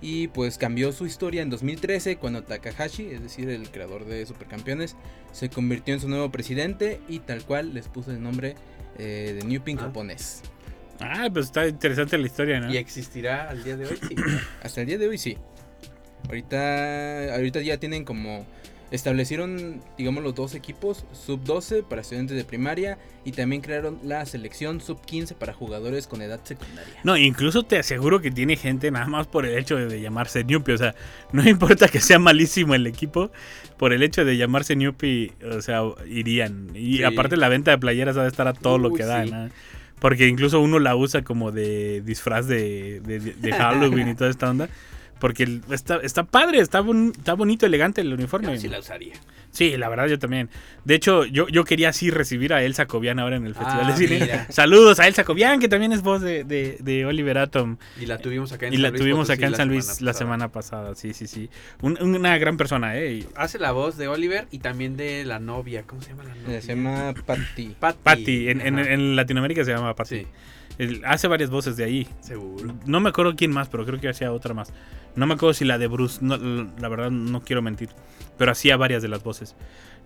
[0.00, 4.96] Y pues cambió su historia en 2013 cuando Takahashi, es decir, el creador de Supercampeones,
[5.32, 8.56] se convirtió en su nuevo presidente y tal cual les puso el nombre
[8.98, 9.82] de New Pin Ah.
[9.82, 10.42] japonés.
[11.02, 12.72] Ah, pues está interesante la historia, ¿no?
[12.72, 13.98] ¿Y existirá al día de hoy?
[14.08, 14.14] Sí.
[14.62, 15.36] Hasta el día de hoy sí.
[16.28, 18.46] Ahorita, ahorita ya tienen como
[18.92, 24.26] establecieron, digamos, los dos equipos, sub 12 para estudiantes de primaria y también crearon la
[24.26, 27.00] selección sub 15 para jugadores con edad secundaria.
[27.02, 30.44] No, incluso te aseguro que tiene gente nada más por el hecho de, de llamarse
[30.44, 30.74] Newpie.
[30.74, 30.94] O sea,
[31.32, 33.30] no importa que sea malísimo el equipo,
[33.78, 36.68] por el hecho de llamarse Newpie, o sea, irían.
[36.74, 37.04] Y Sí.
[37.04, 39.30] aparte la venta de playeras va a estar a todo lo que da, sí.
[39.30, 39.48] ¿no?
[40.02, 44.50] Porque incluso uno la usa como de disfraz de, de- de Halloween y toda esta
[44.50, 44.68] onda.
[45.22, 48.52] Porque está, está padre, está, bon- está bonito, elegante el uniforme.
[48.54, 49.14] Yo sí la usaría.
[49.52, 50.48] Sí, la verdad yo también.
[50.84, 53.92] De hecho, yo, yo quería así recibir a Elsa Cobian ahora en el Festival Ah,
[53.92, 54.18] de Cine.
[54.20, 54.46] mira.
[54.50, 57.76] Saludos a Elsa Cobian, que también es voz de, de, de Oliver Atom.
[58.00, 59.68] Y la tuvimos acá en Y San la Luis tuvimos Potosí acá en la San
[59.68, 61.48] Luis semana la semana pasada, sí, sí, sí.
[61.82, 63.12] Un- una gran persona, ¿eh?
[63.12, 65.84] Y Hace la voz de Oliver y también de la novia.
[65.86, 66.60] ¿Cómo se llama la novia?
[66.60, 67.76] Se llama Patty.
[67.78, 67.98] Patty.
[68.02, 70.16] Patty, en, en- en Latinoamérica se llama Patty.
[70.20, 70.26] Sí,
[70.78, 72.08] Él hace varias voces de ahí.
[72.20, 72.74] seguro.
[72.86, 74.72] No me acuerdo quién más, pero creo que hacía otra más.
[75.14, 77.90] No me acuerdo si la de Bruce, no, la verdad no quiero mentir,
[78.38, 79.54] pero hacía varias de las voces.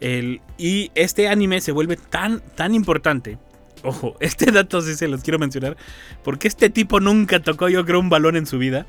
[0.00, 3.38] El- y este anime se vuelve tan, tan importante.
[3.84, 5.76] Ojo, este dato sí se los quiero mencionar,
[6.24, 8.86] porque este tipo nunca tocó, yo creo, un balón en su vida.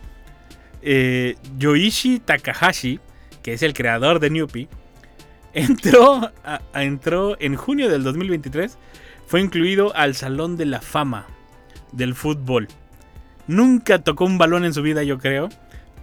[0.81, 2.99] Eh, Yoichi Takahashi,
[3.43, 4.67] que es el creador de Newpie,
[5.53, 8.77] entró, a- a- entró en junio del 2023,
[9.27, 11.27] fue incluido al Salón de la Fama
[11.91, 12.67] del fútbol.
[13.47, 15.49] Nunca tocó un balón en su vida, yo creo.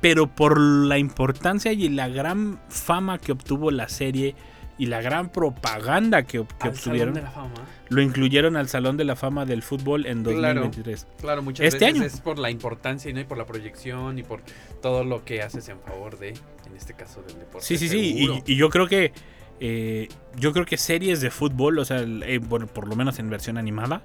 [0.00, 4.34] Pero por la importancia y la gran fama que obtuvo la serie
[4.76, 7.54] y la gran propaganda que, obtuvieron, de la Fama.
[7.88, 10.62] lo incluyeron al Salón de la Fama del fútbol en Claro.
[10.62, 11.06] 2023.
[11.20, 12.04] Claro, muchas Este veces año.
[12.06, 14.42] es por la importancia y no y por la proyección y por
[14.82, 17.64] todo lo que haces en favor de, en este caso del deporte.
[17.66, 17.98] Sí, sí, sí.
[18.44, 19.12] Y, y yo creo que
[19.60, 23.30] eh, yo creo que series de fútbol, o sea, eh, bueno, por lo menos en
[23.30, 24.02] versión animada,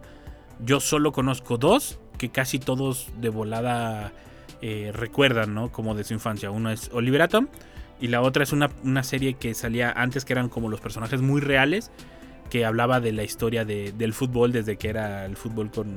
[0.66, 4.12] yo solo conozco dos que casi todos de volada
[4.62, 5.72] eh, recuerdan, ¿no?
[5.72, 6.52] Como de su infancia.
[6.52, 7.48] Uno es Oliver Atom
[8.02, 11.22] y la otra es una, una serie que salía antes que eran como los personajes
[11.22, 11.92] muy reales
[12.50, 15.96] que hablaba de la historia de- del fútbol desde que era el fútbol con,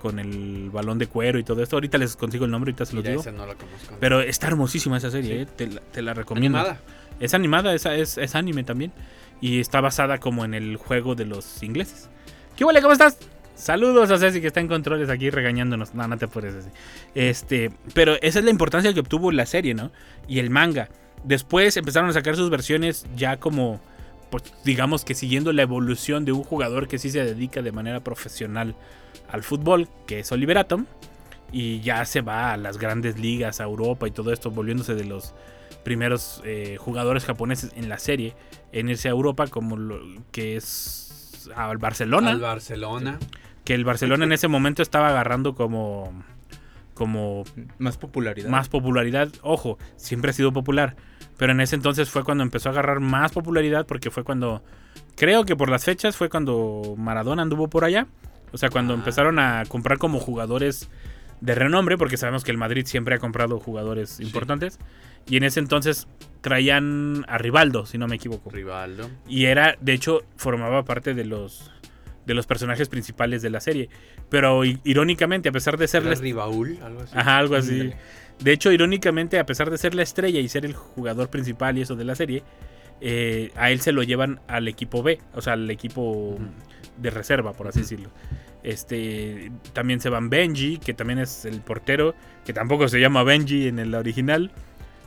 [0.00, 1.76] con el balón de cuero y todo esto.
[1.76, 3.20] Ahorita les consigo el nombre, ahorita se los Mira, digo.
[3.22, 3.96] esa no la conozco.
[4.00, 5.40] Pero está hermosísima esa serie, Sí.
[5.42, 6.58] eh, te, la, te la recomiendo.
[6.58, 6.80] animada.
[7.18, 8.92] Es animada, esa es, es anime también.
[9.42, 12.08] Y está basada como en el juego de los ingleses.
[12.56, 12.80] ¿Qué huele?
[12.80, 13.18] ¿Cómo estás?
[13.60, 15.94] Saludos a Ceci que está en controles aquí regañándonos.
[15.94, 16.72] No, no te puedes decir.
[17.14, 19.90] Este, pero esa es la importancia que obtuvo la serie, ¿no?
[20.26, 20.88] Y el manga.
[21.24, 23.78] Después empezaron a sacar sus versiones ya como,
[24.30, 28.00] pues, digamos que siguiendo la evolución de un jugador que sí se dedica de manera
[28.00, 28.74] profesional
[29.30, 30.86] al fútbol, que es Oliver Atom.
[31.52, 35.04] Y ya se va a las grandes ligas, a Europa y todo esto, volviéndose de
[35.04, 35.34] los
[35.84, 38.34] primeros eh, jugadores japoneses en la serie
[38.72, 40.00] en irse a Europa, como lo
[40.32, 42.30] que es al Barcelona.
[42.30, 43.18] Al Barcelona.
[43.70, 46.12] Que el Barcelona en ese momento estaba agarrando como,
[46.92, 47.44] como
[47.78, 48.50] Más popularidad.
[48.50, 49.28] más popularidad.
[49.42, 50.96] Ojo, siempre ha sido popular.
[51.36, 54.64] Pero en ese entonces fue cuando empezó a agarrar más popularidad porque fue cuando,
[55.14, 58.08] creo que por las fechas fue cuando Maradona anduvo por allá.
[58.50, 58.96] O sea, cuando Ah.
[58.96, 60.90] empezaron a comprar como jugadores
[61.40, 64.80] de renombre, porque sabemos que el Madrid siempre ha comprado jugadores importantes.
[65.28, 66.08] Y en ese entonces
[66.40, 68.50] traían a Rivaldo, si no me equivoco.
[68.50, 69.08] Rivaldo.
[69.28, 71.70] Y era, de hecho, formaba parte de los
[72.26, 73.88] de los personajes principales de la serie.
[74.28, 76.78] Pero irónicamente, a pesar de ser ¿Era la Ribaúl?
[76.82, 77.12] Algo así.
[77.16, 77.80] Ajá, algo así.
[77.80, 77.96] Ándale.
[78.40, 81.82] De hecho, irónicamente, a pesar de ser la estrella y ser el jugador principal y
[81.82, 82.42] eso de la serie,
[83.00, 86.38] eh, a él se lo llevan al equipo B, o sea, al equipo
[86.96, 88.10] de reserva, por así decirlo.
[88.62, 93.68] Este, también se van Benji, que también es el portero, que tampoco se llama Benji
[93.68, 94.50] en el original.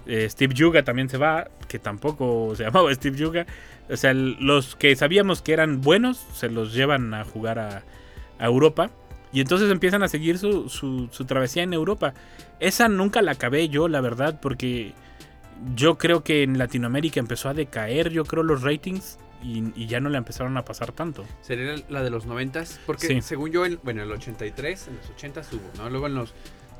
[0.05, 3.45] Eh, Steve Yuga también se va, que tampoco se llamaba Steve Yuga.
[3.89, 7.83] O sea, el- los que sabíamos que eran buenos se los llevan a jugar a,
[8.39, 8.89] a Europa.
[9.31, 12.13] Y entonces empiezan a seguir su, su- su travesía en Europa.
[12.59, 14.93] Esa nunca la acabé yo, la verdad, porque
[15.75, 19.99] yo creo que en Latinoamérica empezó a decaer, yo creo, los ratings y, y ya
[19.99, 21.25] no la empezaron a pasar tanto.
[21.41, 22.79] Sería la de los noventas.
[22.85, 23.21] Porque Sí.
[23.21, 25.89] según yo, en, bueno, en el 83, en los 80 hubo, ¿no?
[25.89, 26.33] Luego en los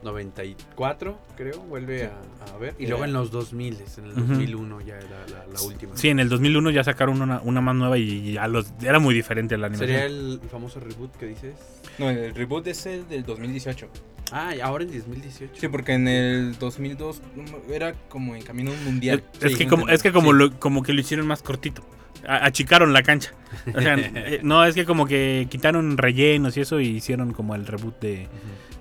[0.04, 2.22] 94, creo, vuelve a,
[2.54, 2.76] a ver.
[2.80, 2.90] Y Eh.
[2.90, 4.22] luego en los 2000, en el Ujú.
[4.28, 5.96] 2001 ya era la, la última.
[5.98, 9.14] Sí, en el 2001 ya sacaron una, una más nueva y ya los, era muy
[9.16, 9.90] diferente la animación.
[9.90, 11.56] ¿Sería el famoso reboot que dices?
[11.98, 13.88] No, el reboot es el del 2018.
[14.32, 15.54] Ah, y ahora en 2018.
[15.60, 19.24] Sí, porque en el 2002 no me- era como en camino a un mundial.
[19.40, 20.38] Es, es Sí, que como, es que como, sí.
[20.38, 21.84] lo, como que lo hicieron más cortito.
[22.28, 23.34] Achicaron la cancha.
[23.76, 27.56] O sea, eh, no, es que como que quitaron rellenos y eso y hicieron como
[27.56, 28.28] el reboot de,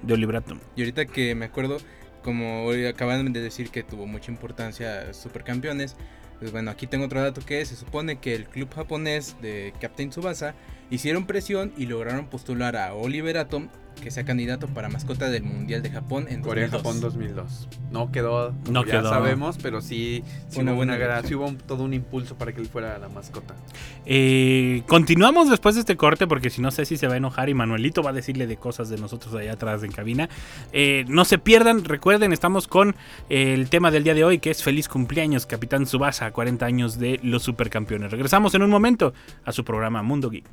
[0.03, 0.61] de Oliver Atom.
[0.77, 1.79] Y ahorita que me acuerdo,
[2.23, 5.97] como hoy acaban de decir que tuvo mucha importancia Supercampeones,
[6.39, 10.11] pues bueno, aquí tengo otro dato que se supone que el club japonés de Captain
[10.11, 10.55] Tsubasa
[10.95, 13.69] hicieron presión y lograron postular a Oliver Atom
[14.01, 17.69] que sea candidato para mascota del Mundial de Japón en Corea-Japón 2002.
[17.69, 17.69] 2002.
[17.93, 19.11] No quedó, No ya quedó.
[19.11, 21.29] sabemos, pero sí, sí Una hubo, buena una gra- elección.
[21.29, 23.55] sí hubo un- todo un impulso para que él fuera la mascota.
[24.07, 27.49] Eh, continuamos después de este corte porque si no sé si se va a enojar
[27.49, 30.29] y Manuelito va a decirle de cosas de nosotros allá atrás en cabina.
[30.73, 32.97] Eh, no se pierdan, recuerden, estamos con
[33.29, 36.99] eh, el tema del día de hoy que es feliz cumpleaños Capitán Subasa, 40 años
[36.99, 38.11] de los supercampeones.
[38.11, 39.13] Regresamos en un momento
[39.45, 40.47] a su programa Mundo Geek.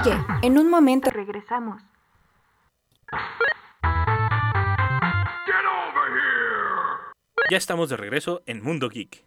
[0.00, 1.82] Oye, en un momento regresamos.
[7.50, 9.24] Ya estamos de regreso en Mundo Geek.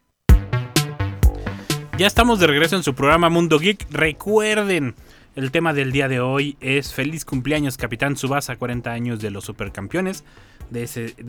[1.98, 3.86] Ya estamos de regreso en su programa Mundo Geek.
[3.92, 4.96] Recuerden,
[5.36, 9.44] el tema del día de hoy es feliz cumpleaños Capitán Subasa, 40 años de los
[9.44, 10.24] supercampeones,
[10.74, 10.84] de,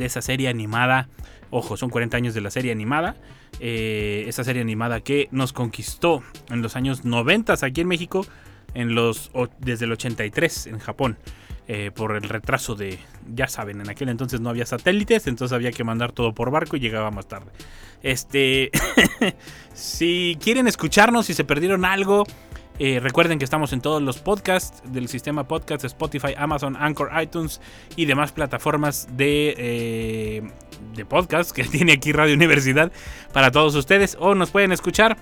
[0.05, 1.09] esa serie animada.
[1.51, 3.17] Ojo, son 40 años de la serie animada.
[3.61, 8.27] eh, esa serie animada que nos conquistó en los años 90 aquí en México,
[8.75, 9.31] en los,
[9.61, 11.17] desde el 83 en Japón.
[11.67, 12.99] eh, por el retraso de,
[13.35, 16.77] ya saben, en aquel entonces no había satélites, entonces había que mandar todo por barco
[16.77, 17.53] y llegaba más tarde.
[18.03, 18.71] Este,
[19.73, 22.25] si quieren escucharnos, si se perdieron algo,
[22.81, 27.61] eh, recuerden que estamos en todos los podcasts del sistema podcast, Spotify, Amazon, Anchor, iTunes
[27.95, 30.43] y demás plataformas de, eh,
[30.97, 32.91] de podcast que tiene aquí Radio Universidad
[33.33, 34.17] para todos ustedes.
[34.19, 35.17] O nos pueden escuchar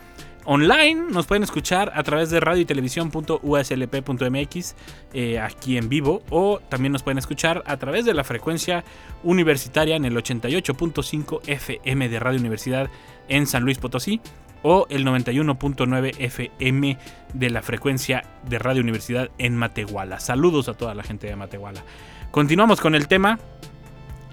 [0.46, 4.74] online, nos pueden escuchar a través de radio y televisión.uslp.mx
[5.12, 6.22] eh, aquí en vivo.
[6.30, 8.82] O también nos pueden escuchar a través de la frecuencia
[9.24, 12.88] universitaria en el 88.5 FM de Radio Universidad
[13.28, 14.22] en San Luis Potosí
[14.62, 16.98] o el 91.9 FM
[17.34, 20.20] de la frecuencia de Radio Universidad en Matehuala.
[20.20, 21.82] Saludos a toda la gente de Matehuala.
[22.30, 23.38] Continuamos con el tema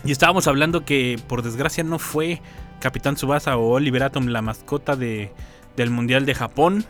[0.04, 2.42] y estábamos hablando que por desgracia no fue
[2.80, 5.32] Capitán Subasa o Oliver Atom la mascota de,
[5.76, 6.86] del Mundial de Japón.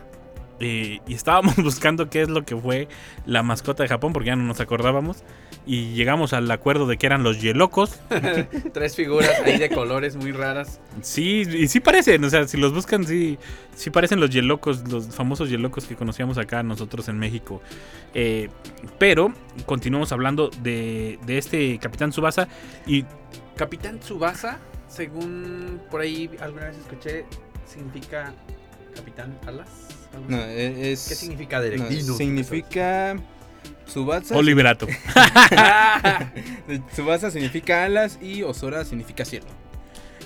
[0.59, 2.87] Eh, y estábamos buscando qué es lo que fue
[3.25, 5.23] la mascota de Japón porque ya no nos acordábamos.
[5.65, 7.99] Y llegamos al acuerdo de que eran los Yelocos.
[8.73, 10.79] Tres figuras ahí de colores muy raras.
[11.01, 13.37] Sí, y sí parecen, o sea, si los buscan, sí,
[13.75, 17.61] sí parecen los yelocos, los famosos yelocos que conocíamos acá nosotros en México.
[18.13, 18.49] Eh,
[18.97, 19.33] pero
[19.65, 22.47] continuamos hablando de, de este Capitán Subasa
[22.87, 23.05] y
[23.55, 27.25] Capitán Tsubasa, según por ahí alguna vez escuché,
[27.65, 28.33] significa
[28.95, 29.69] Capitán Alas.
[30.27, 31.07] No, e- es.
[31.07, 32.13] ¿Qué significa no, Directino?
[32.15, 33.15] significa.
[33.85, 34.37] Tsubasa.
[34.37, 34.89] Oliver Atom.
[36.91, 39.47] Tsubasa significa alas y Osora significa cielo.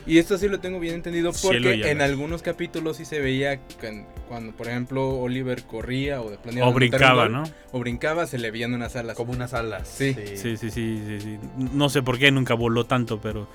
[0.06, 4.06] Y esto sí lo tengo bien entendido porque en algunos capítulos sí se veía que
[4.28, 7.44] cuando, por ejemplo, Oliver corría o de planeaba O brincaba, gol, ¿no?
[7.72, 9.16] O brincaba, se le veían unas alas.
[9.16, 9.88] Como unas alas.
[9.88, 10.14] Sí.
[10.14, 11.40] Sí, sí, sí, sí, sí.
[11.58, 13.48] No sé por qué nunca voló tanto, pero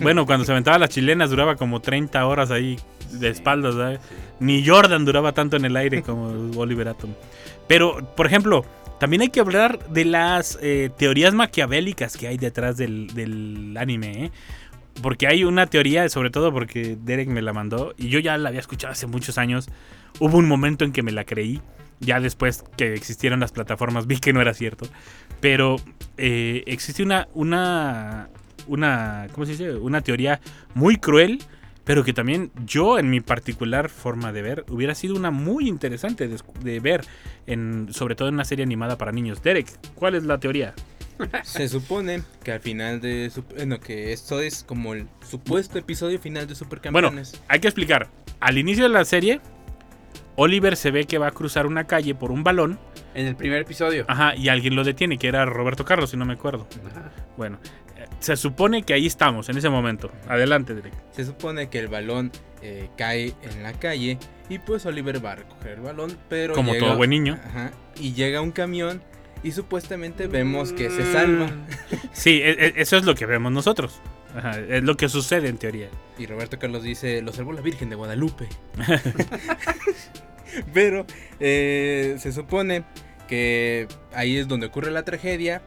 [0.00, 2.78] bueno, cuando se aventaba las chilenas duraba como 30 horas ahí
[3.10, 3.98] de espaldas, ¿sabes?
[4.38, 6.28] Ni Jordan duraba tanto en el aire como
[6.60, 7.10] Oliver Atom.
[7.66, 8.64] Pero, por ejemplo,
[8.98, 14.24] también hay que hablar de las eh, teorías maquiavélicas que hay detrás del, del anime,
[14.24, 14.32] ¿eh?
[15.02, 18.48] Porque hay una teoría, sobre todo porque Derek me la mandó y yo ya la
[18.48, 19.68] había escuchado hace muchos años.
[20.18, 21.60] Hubo un momento en que me la creí.
[22.00, 24.86] Ya después que existieron las plataformas vi que no era cierto.
[25.40, 25.76] Pero
[26.16, 28.28] eh, existe una, una,
[28.66, 29.74] una, ¿cómo se dice?
[29.74, 30.40] Una teoría
[30.74, 31.40] muy cruel,
[31.88, 36.28] pero que también yo, en mi particular forma de ver, hubiera sido una muy interesante
[36.28, 37.02] de, de ver,
[37.46, 39.42] en, sobre todo en una serie animada para niños.
[39.42, 40.74] Derek, ¿cuál es la teoría?
[41.44, 43.32] Se supone que al final de.
[43.56, 47.40] Bueno, que esto es como el supuesto episodio final de Bueno, Supercampeones.
[47.48, 48.08] hay que explicar.
[48.38, 49.40] Al inicio de la serie,
[50.36, 52.78] Oliver se ve que va a cruzar una calle por un balón.
[53.14, 54.04] En el primer episodio.
[54.08, 56.68] Ajá, y alguien lo detiene, que era Roberto Carlos, si no me acuerdo.
[56.86, 57.10] Ajá.
[57.38, 57.58] Bueno,
[58.20, 60.10] se supone que ahí estamos, en ese momento.
[60.28, 60.92] Adelante, Derek.
[61.12, 65.36] Se supone que el balón eh, cae en la calle y pues Oliver va a
[65.36, 67.38] recoger el balón, pero Como llega- todo buen niño.
[67.46, 69.02] Ajá, y llega un camión
[69.44, 71.48] y supuestamente vemos que se salva
[72.12, 74.00] Sí, e- e- eso es lo que vemos nosotros.
[74.34, 75.88] Ajá, es lo que sucede en teoría.
[76.18, 78.48] y Roberto Carlos dice, lo salvó la Virgen de Guadalupe.
[80.74, 81.06] Pero
[81.40, 82.84] eh, se supone
[83.28, 85.62] que ahí es donde ocurre la tragedia.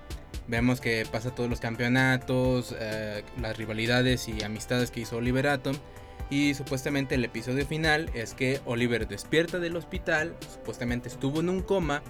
[0.47, 5.75] Vemos que pasa todos los campeonatos, eh, las rivalidades y amistades que hizo Oliver Atom.
[6.29, 11.61] Y supuestamente el episodio final es que Oliver despierta del hospital, supuestamente estuvo en un
[11.61, 12.01] coma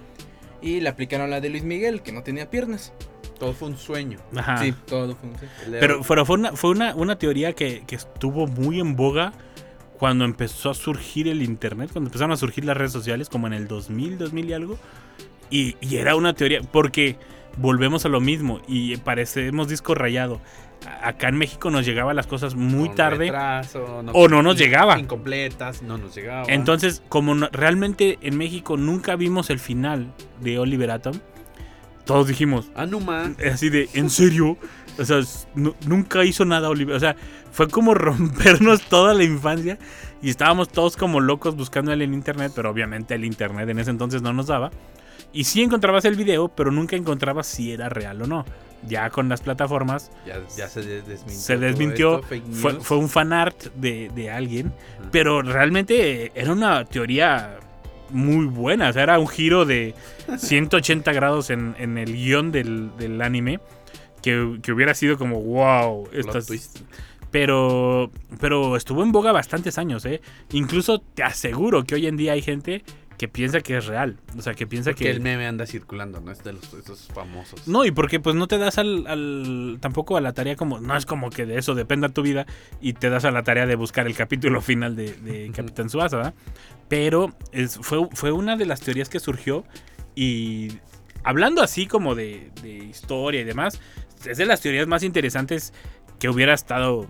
[0.62, 2.94] y le aplicaron la de Luis Miguel, que no tenía piernas.
[3.40, 4.20] Todo fue un sueño.
[4.36, 4.58] Ajá.
[4.58, 5.54] Sí, todo fue un sueño.
[5.80, 9.34] Pero, pero fue una, fue una, una teoría que, que estuvo muy en boga
[9.98, 13.54] cuando empezó a surgir el internet, cuando empezaron a surgir las redes sociales, como en
[13.54, 14.78] el 2000, 2000 y algo.
[15.50, 17.18] Y, y era una teoría, porque
[17.58, 20.42] volvemos a lo mismo y parecemos disco rayado.
[21.04, 23.26] Acá en México nos llegaban las cosas muy tarde.
[23.26, 24.98] retraso, o no nos llegaba.
[25.00, 26.46] Incompletas, no nos llegaba.
[26.48, 31.14] Entonces, como no- realmente en México nunca vimos el final de Oliver Atom,
[32.06, 33.32] todos dijimos, Anuma.
[33.52, 34.58] así de, ¿en serio?
[34.98, 35.22] O sea,
[35.86, 36.96] nunca hizo nada Oliver.
[36.96, 37.16] O sea,
[37.52, 39.78] fue como rompernos toda la infancia
[40.22, 43.92] y estábamos todos como locos buscando él en internet, pero obviamente el internet en ese
[43.92, 44.72] entonces no nos daba.
[45.34, 48.46] Y sí encontrabas el video, pero nunca encontrabas si era real o no.
[48.88, 51.40] Ya con las plataformas Ya, ya se des- desmintió.
[51.40, 52.86] se desmintió, esto, fake fue, news.
[52.88, 54.74] fue un fanart de, de alguien,
[55.12, 57.60] pero realmente era una teoría
[58.10, 59.94] muy buena, o sea, era un giro de
[60.38, 63.60] 180 grados en, en el guion del, del anime,
[64.24, 66.48] que, que hubiera sido como, wow, estas...
[67.30, 70.22] Pero, pero estuvo en boga bastantes años, ¿eh?
[70.52, 72.84] Incluso te aseguro que hoy en día hay gente
[73.22, 75.12] que piensa que es real, o sea, que piensa Porque que...
[75.12, 76.32] el meme anda circulando, ¿no?
[76.32, 77.68] Es de los esos famosos.
[77.68, 80.98] No, y porque pues no te das al, al- tampoco a la tarea como, no
[80.98, 82.48] es como que de eso dependa tu vida
[82.82, 85.52] y te das a la tarea de buscar el capítulo final de.
[85.56, 86.34] Capitán Suasa, ¿verdad?
[86.90, 89.66] Pero es, fue, fue una de las teorías que surgió
[90.16, 90.80] y
[91.24, 93.80] hablando así como de, de historia y demás,
[94.26, 95.74] es de las teorías más interesantes
[96.18, 97.08] que hubiera estado...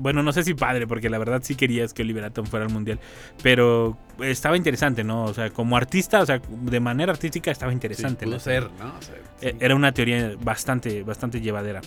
[0.00, 2.72] Bueno, no sé si padre, porque la verdad sí querías que Oliver Atom fuera al
[2.72, 2.98] mundial,
[3.42, 5.24] pero estaba interesante, ¿no?
[5.24, 8.24] O sea, como artista, o sea, de manera artística estaba Sí, interesante.
[8.24, 8.94] pudo la ser, ¿no?
[8.98, 9.56] O sea, eh, sí.
[9.60, 11.80] Era una teoría bastante, bastante llevadera.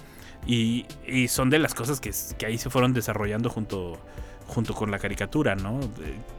[0.47, 3.99] Y, y son de las cosas que, que ahí se fueron desarrollando junto,
[4.47, 5.79] junto con la caricatura, ¿no?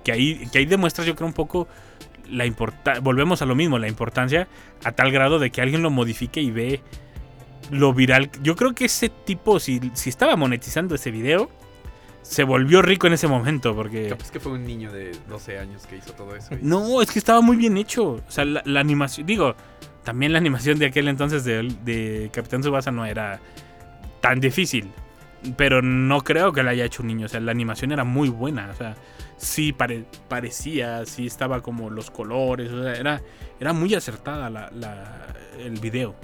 [0.02, 1.68] Que ahí, que ahí demuestras, yo creo, un poco
[2.28, 3.00] la importancia.
[3.00, 4.48] Volvemos a lo mismo, la importancia
[4.84, 6.80] a tal grado de que alguien lo modifique y ve
[7.70, 8.30] lo viral.
[8.42, 11.50] Yo creo que ese tipo, si, si estaba monetizando ese video,
[12.22, 14.08] se volvió rico en ese momento, porque.
[14.08, 16.54] Capaz que fue un niño de 12 años que hizo todo eso.
[16.54, 18.12] y- No, es que estaba muy bien hecho.
[18.26, 19.54] O sea, la, la animación, digo,
[20.04, 23.40] también la animación de aquel entonces de, de Capitán Subasa no era
[24.20, 24.90] tan difícil.
[25.56, 27.24] Pero no creo que la haya hecho un niño.
[27.24, 28.68] O sea, la animación era muy buena.
[28.70, 28.94] O sea,
[29.38, 32.70] sí pare- parecía, sí estaba como los colores.
[32.70, 33.22] O sea, era,
[33.58, 36.14] era muy acertada la, la- el video.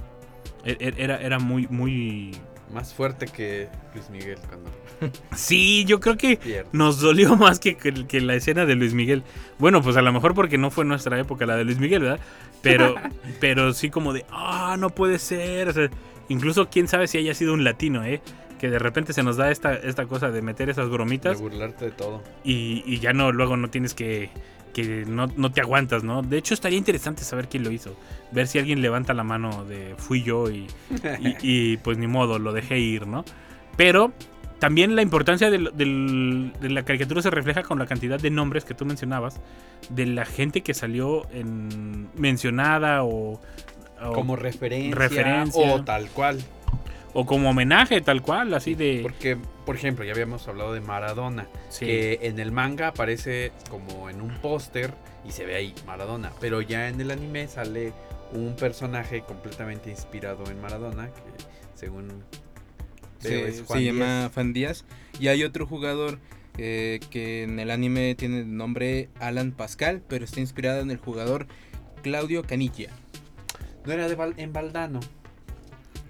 [0.65, 2.33] E- e- Era, era muy, muy.
[2.73, 4.71] Más fuerte que Luis Miguel cuando
[5.37, 6.69] Sí, yo creo que pierde.
[6.73, 9.23] nos dolió más que, que, que la escena de Luis Miguel.
[9.59, 12.21] Bueno, pues a lo mejor porque no fue nuestra época la de Luis Miguel, ¿verdad?
[12.63, 12.97] Pero,
[13.41, 15.69] pero sí como de, ah, no puede ser.
[15.69, 15.89] O sea,
[16.29, 18.21] incluso quién sabe si haya sido un latino, ¿eh?
[18.59, 21.85] Que de repente se nos da esta, esta cosa de meter esas De bromitas burlarte
[21.85, 22.23] de todo.
[22.43, 24.31] y, y ya no, luego no tienes que,
[24.77, 26.21] que no, no te aguantas, ¿no?
[26.21, 27.97] De hecho estaría interesante saber quién lo hizo.
[28.31, 30.67] Ver si alguien levanta la mano de fui yo y,
[31.19, 31.37] y,
[31.73, 33.25] y, pues ni modo, lo dejé ir, ¿no?
[33.79, 34.13] Pero
[34.59, 38.85] también la importancia de la caricatura se refleja con la cantidad de nombres que tú
[38.85, 39.41] mencionabas,
[39.89, 43.41] de la gente que salió en mencionada o,
[44.03, 45.75] o, Como referencia, referencia.
[45.75, 46.39] o tal cual.
[47.19, 49.01] O como homenaje tal cual, así de...
[49.03, 51.87] Porque, por ejemplo, ya habíamos hablado de Maradona, Sí.
[51.87, 54.93] que en el manga aparece como en un póster
[55.27, 57.93] y se ve ahí Maradona, pero ya en el anime sale
[58.33, 61.23] un personaje completamente inspirado en Maradona, que
[61.75, 62.19] según veo
[63.21, 63.95] Se, es se Juan Díaz.
[63.95, 64.85] llama Fan Díaz.
[65.19, 66.19] Y hay otro jugador
[66.59, 70.99] eh, que en el anime tiene el nombre Alan Pascal, pero está inspirado en el
[70.99, 71.47] jugador
[72.03, 72.91] Claudio Canilla.
[73.87, 75.01] No era de Val- en Valdano.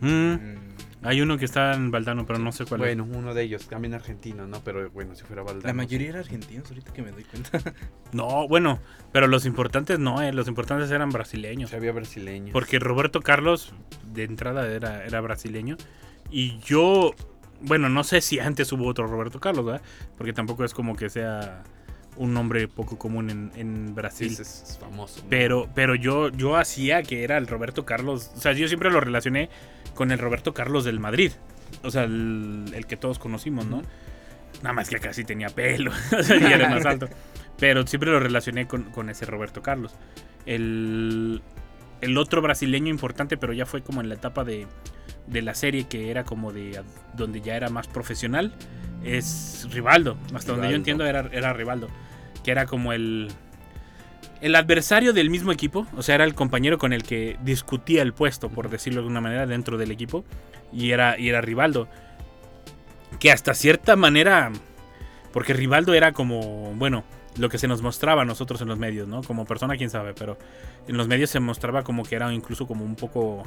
[0.00, 0.56] Mm, Mm,
[1.02, 3.94] hay uno que está en Baldano, pero no sé cuál Bueno, uno de ellos, también
[3.94, 4.60] argentino, ¿no?
[4.64, 5.66] Pero bueno, si fuera Valdano.
[5.66, 7.58] La mayoría eran argentinos, ahorita que me doy cuenta.
[7.58, 7.64] es.
[8.12, 8.80] No, bueno,
[9.12, 11.70] pero los importantes no, eh, los importantes eran brasileños.
[11.70, 12.52] Sí, había brasileño.
[12.52, 13.72] Porque Roberto Carlos
[14.12, 15.76] de entrada era, era brasileño.
[16.30, 17.14] Y yo,
[17.60, 19.82] bueno, no sé si antes hubo otro Roberto Carlos, ¿verdad?
[20.16, 21.62] Porque tampoco es como que sea
[22.16, 24.30] un nombre poco común en, en Brasil.
[24.30, 25.20] Sí, es, es famoso.
[25.22, 25.28] ¿no?
[25.28, 28.32] Pero, pero yo, yo hacía que era el Roberto Carlos.
[28.34, 29.50] O sea, yo siempre lo relacioné
[29.96, 31.32] con el Roberto Carlos del Madrid.
[31.82, 33.82] O sea, el, el que todos conocimos, ¿no?
[34.62, 35.90] Nada más que sí tenía pelo.
[36.40, 37.08] y era más alto.
[37.58, 39.96] Pero siempre lo relacioné con, con ese Roberto Carlos.
[40.44, 41.42] El,
[42.00, 44.66] el otro brasileño importante, pero ya fue como en la etapa de,
[45.26, 46.80] de la serie que era como de
[47.14, 48.52] donde ya era más profesional,
[49.02, 50.16] es Rivaldo.
[50.34, 51.88] Hasta donde yo entiendo era, era Rivaldo.
[52.44, 53.28] Que era como el,
[54.40, 58.12] el adversario del mismo equipo, o sea, era el compañero con el que discutía el
[58.12, 60.24] puesto, por decirlo de alguna manera, dentro del equipo,
[60.72, 61.88] y era, y era Rivaldo.
[63.18, 64.52] Que hasta cierta manera,
[65.32, 67.04] porque Rivaldo era como, bueno,
[67.38, 69.22] lo que se nos mostraba a nosotros en los medios, ¿no?
[69.22, 70.38] Como persona, quién sabe, pero
[70.88, 73.44] en los medios se mostraba como que era incluso como un poco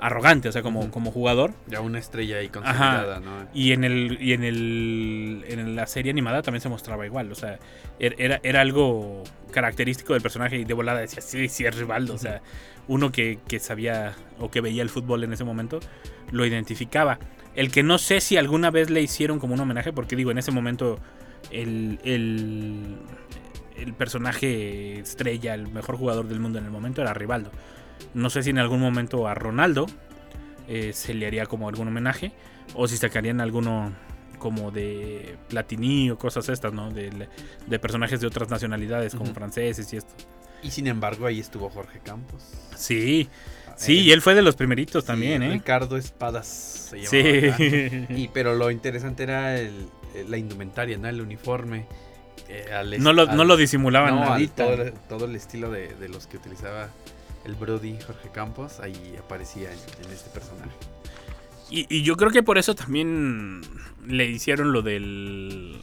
[0.00, 1.54] arrogante, o sea, como, como jugador.
[1.68, 3.46] Ya una estrella ahí consolidada, ¿no?
[3.54, 7.34] Y en el y en el en la serie animada también se mostraba igual, o
[7.34, 7.58] sea,
[8.00, 9.22] er- era, era algo
[9.52, 12.42] característico del personaje y de volada decía, sí, sí es Rivaldo, o sea,
[12.88, 15.78] uno que, que sabía o que veía el fútbol en ese momento
[16.32, 17.18] lo identificaba.
[17.54, 20.38] El que no sé si alguna vez le hicieron como un homenaje, porque digo, en
[20.38, 20.98] ese momento
[21.50, 22.96] el, el,
[23.76, 27.50] el personaje estrella, el mejor jugador del mundo en el momento era Rivaldo.
[28.14, 29.86] No sé si en algún momento a Ronaldo
[30.68, 32.32] eh, se le haría como algún homenaje
[32.74, 33.92] o si sacarían alguno
[34.38, 36.90] como de Platini o cosas estas, ¿no?
[36.90, 37.28] De,
[37.66, 40.12] de personajes de otras nacionalidades como franceses y esto.
[40.62, 42.42] Y sin embargo, ahí estuvo Jorge Campos.
[42.76, 43.28] Sí,
[43.76, 45.50] sí, Eh, y él fue de los primeritos también, ¿eh?
[45.52, 47.56] Ricardo Espadas se llamaba.
[47.56, 48.06] Sí.
[48.10, 51.08] Y, pero lo interesante era el- el- la indumentaria, ¿no?
[51.08, 51.86] El uniforme.
[52.48, 55.94] eh, al No lo, no lo disimulaban no, al- todo, el- todo el estilo de,
[55.94, 56.88] de los que utilizaba
[57.44, 60.70] el Brody Jorge Campos, ahí aparecía en, este personaje.
[61.70, 63.62] Y, yo creo que por eso también
[64.06, 65.78] le hicieron lo del.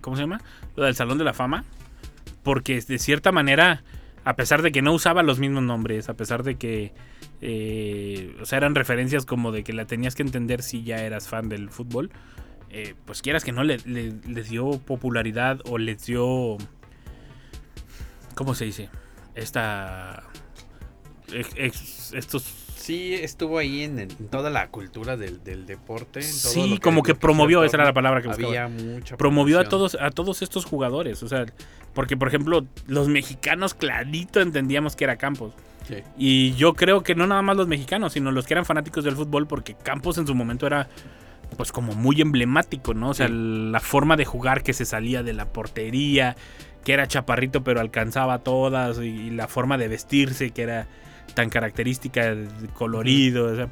[0.00, 0.40] ¿Cómo se llama?
[0.76, 1.64] Lo del Salón de la Fama.
[2.42, 3.84] Porque de cierta manera,
[4.24, 6.92] a pesar de que no usaba los mismos nombres, a pesar de que.
[7.42, 11.28] eh, o sea, eran referencias como de que la tenías que entender si ya eras
[11.28, 12.10] fan del fútbol.
[12.70, 16.56] eh, pues quieras que no, le- les dio popularidad o les dio.
[18.34, 18.88] ¿Cómo se dice?
[19.34, 20.24] Esta.
[21.56, 22.44] Ex- estos
[22.76, 26.20] Sí, estuvo ahí en, en toda la cultura del, del deporte.
[26.20, 28.48] en todo Sí, como que promovió, esa era la palabra que buscaba.
[28.48, 31.46] Había mucha promovió a todos a todos estos jugadores, o sea,
[31.94, 35.54] porque por ejemplo, los mexicanos clarito entendíamos que era Campos.
[35.88, 35.96] Sí.
[36.18, 39.16] Y yo creo que no nada más los mexicanos, sino los que eran fanáticos del
[39.16, 40.88] fútbol porque Campos en su momento era
[41.56, 43.10] pues como muy emblemático, ¿no?
[43.10, 43.32] O sea, Sí.
[43.34, 46.36] la forma de jugar que se salía de la portería,
[46.84, 50.86] que era chaparrito pero alcanzaba todas y, y la forma de vestirse que era
[51.34, 53.68] tan característica, el colorido, o sea,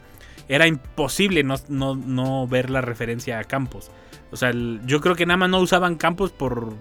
[0.48, 3.90] era imposible no, no, no ver la referencia a Campos.
[4.30, 6.74] O sea, el- yo creo que nada más no usaban Campos por,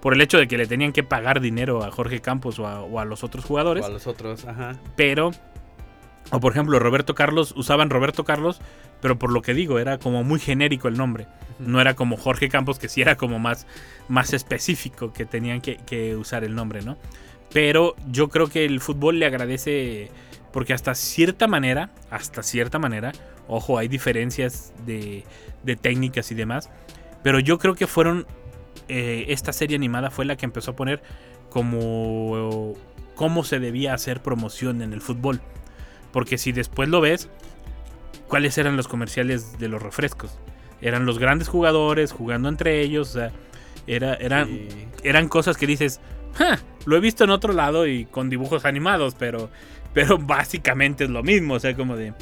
[0.00, 2.80] por el hecho de que le tenían que pagar dinero a Jorge Campos o a,
[2.82, 3.84] o a los otros jugadores.
[3.84, 4.76] O a los otros, ajá.
[4.96, 5.32] Pero,
[6.30, 8.60] o por ejemplo, Roberto Carlos, usaban Roberto Carlos,
[9.00, 11.26] pero por lo que digo, era como muy genérico el nombre.
[11.58, 13.66] No era como Jorge Campos, que sí era como más,
[14.08, 16.96] más específico, que tenían que, que usar el nombre, ¿no?
[17.52, 20.10] Pero yo creo que el fútbol le agradece,
[20.52, 23.12] porque hasta cierta manera, hasta cierta manera,
[23.46, 25.24] ojo, hay diferencias de,
[25.62, 26.70] de técnicas y demás,
[27.22, 28.26] pero yo creo que fueron,
[28.88, 31.02] eh, esta serie animada fue la que empezó a poner
[31.50, 32.74] como
[33.14, 35.40] cómo se debía hacer promoción en el fútbol.
[36.12, 37.28] Porque si después lo ves,
[38.28, 40.38] ¿cuáles eran los comerciales de los refrescos?
[40.80, 43.32] Eran los grandes jugadores jugando entre ellos, o sea,
[43.86, 44.68] era, eran, Sí.
[45.02, 46.00] eran cosas que dices,
[46.34, 49.50] "Ja, lo he visto en otro lado y con dibujos animados, pero,
[49.94, 52.12] pero básicamente es lo mismo, o sea, como de...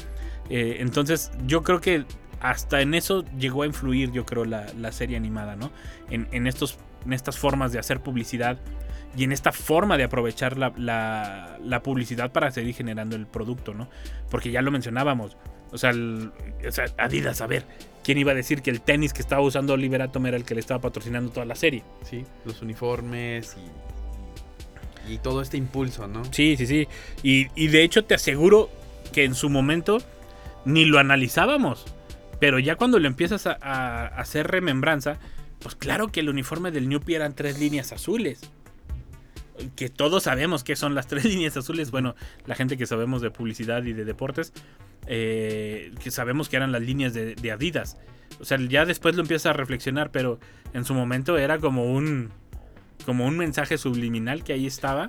[0.49, 2.05] eh, entonces yo creo que
[2.39, 5.71] hasta en eso llegó a influir, yo creo, la, la serie animada, ¿no?
[6.09, 8.59] En, en estos, en estas formas de hacer publicidad
[9.15, 13.89] y en esta forma de aprovechar la, la- publicidad para seguir generando el producto, ¿no?
[14.29, 15.35] Porque ya lo mencionábamos,
[15.71, 16.31] o sea, el-
[16.67, 17.65] o sea, Adidas, a ver,
[18.03, 20.53] ¿quién iba a decir que el tenis que estaba usando Oliver Atom era el que
[20.53, 21.83] le estaba patrocinando toda la serie?
[22.03, 23.61] Sí, los uniformes y,
[25.09, 26.23] y todo este impulso, ¿no?
[26.31, 26.87] Sí, sí, sí.
[27.23, 28.69] Y, y de hecho te aseguro
[29.13, 29.99] que en su momento
[30.65, 31.85] ni lo analizábamos.
[32.39, 35.17] Pero ya cuando lo empiezas a, hacer remembranza,
[35.59, 38.41] pues claro que el uniforme del Newpie eran tres líneas azules.
[39.75, 41.89] Que todos sabemos que son las tres líneas azules.
[41.89, 44.53] Bueno, la gente que sabemos de publicidad y de deportes,
[45.07, 47.97] eh, que sabemos que eran las líneas de, de Adidas.
[48.39, 50.39] O sea, ya después lo empiezas a reflexionar, pero
[50.73, 52.29] en su momento era como un,
[53.07, 55.07] como un mensaje subliminal que ahí estaba.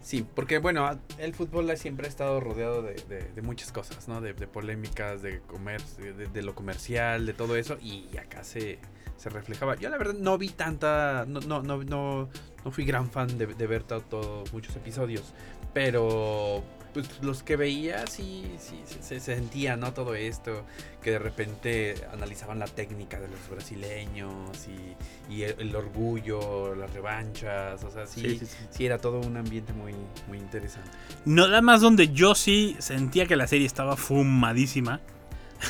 [0.00, 0.88] Sí, porque bueno,
[1.18, 4.20] el fútbol siempre ha estado rodeado de, muchas cosas, ¿no?
[4.20, 8.78] De, polémicas, de comercio, de, lo comercial, de todo eso, y acá se,
[9.16, 9.74] se reflejaba.
[9.74, 12.28] Yo la verdad no vi tanta, no, no, no, no,
[12.64, 15.34] no fui gran fan de, ver to- todo- muchos episodios,
[15.74, 16.62] pero
[16.92, 19.92] pues los que veía sí, sí, se, se sentía, ¿no?
[19.92, 20.64] Todo esto,
[21.02, 24.32] que de repente analizaban la técnica de los brasileños
[24.68, 28.56] y, y el, el orgullo, las revanchas, o sea, sí, Sí, sí, sí.
[28.70, 29.94] sí era todo un ambiente muy,
[30.28, 30.90] muy interesante.
[31.24, 35.00] Nada más donde yo sí sentía que la serie estaba fumadísima.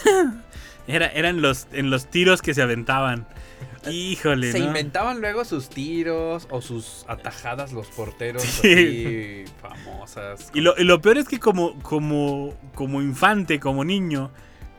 [0.89, 3.27] Era, eran los, en los tiros que se aventaban.
[3.91, 4.67] Híjole, Se ¿no?
[4.67, 8.73] inventaban luego sus tiros o sus atajadas los porteros Sí.
[8.73, 10.51] así famosas.
[10.55, 14.31] Y lo, y lo peor es que como, como, como infante, como niño,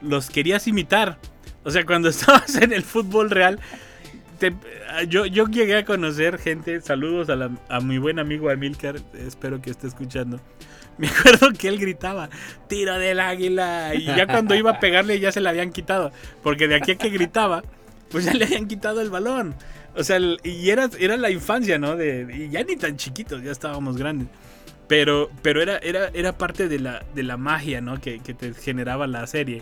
[0.02, 1.18] los querías imitar.
[1.64, 3.60] O sea, cuando estabas en el fútbol real,
[4.40, 4.54] te-
[5.08, 9.62] yo, yo llegué a conocer gente, saludos a, la- a mi buen amigo Amilcar, espero
[9.62, 10.40] que esté escuchando.
[10.98, 12.30] Me acuerdo que él gritaba,
[12.68, 16.12] tiro del águila, y ya cuando iba a pegarle ya se le habían quitado,
[16.44, 17.64] porque de aquí a que gritaba,
[18.10, 19.56] pues ya le habían quitado el balón.
[19.96, 21.96] O sea, y era, era la infancia, ¿no?
[21.96, 24.28] De, y ya ni tan chiquitos, ya estábamos grandes.
[24.88, 28.00] Pero, pero era, era, era parte de la, de la magia, ¿no?
[28.02, 29.62] Que, que te generaba la serie.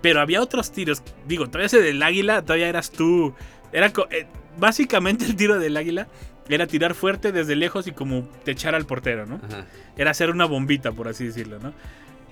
[0.00, 1.02] Pero había otros tiros.
[1.26, 3.34] Digo, todavía ese del águila, todavía eras tú.
[3.72, 4.26] Era eh,
[4.58, 6.08] básicamente el tiro del águila
[6.48, 9.36] era tirar fuerte desde lejos y como te echar al portero, ¿no?
[9.36, 9.66] Ajá.
[9.96, 11.72] Era hacer una bombita, por así decirlo, ¿no?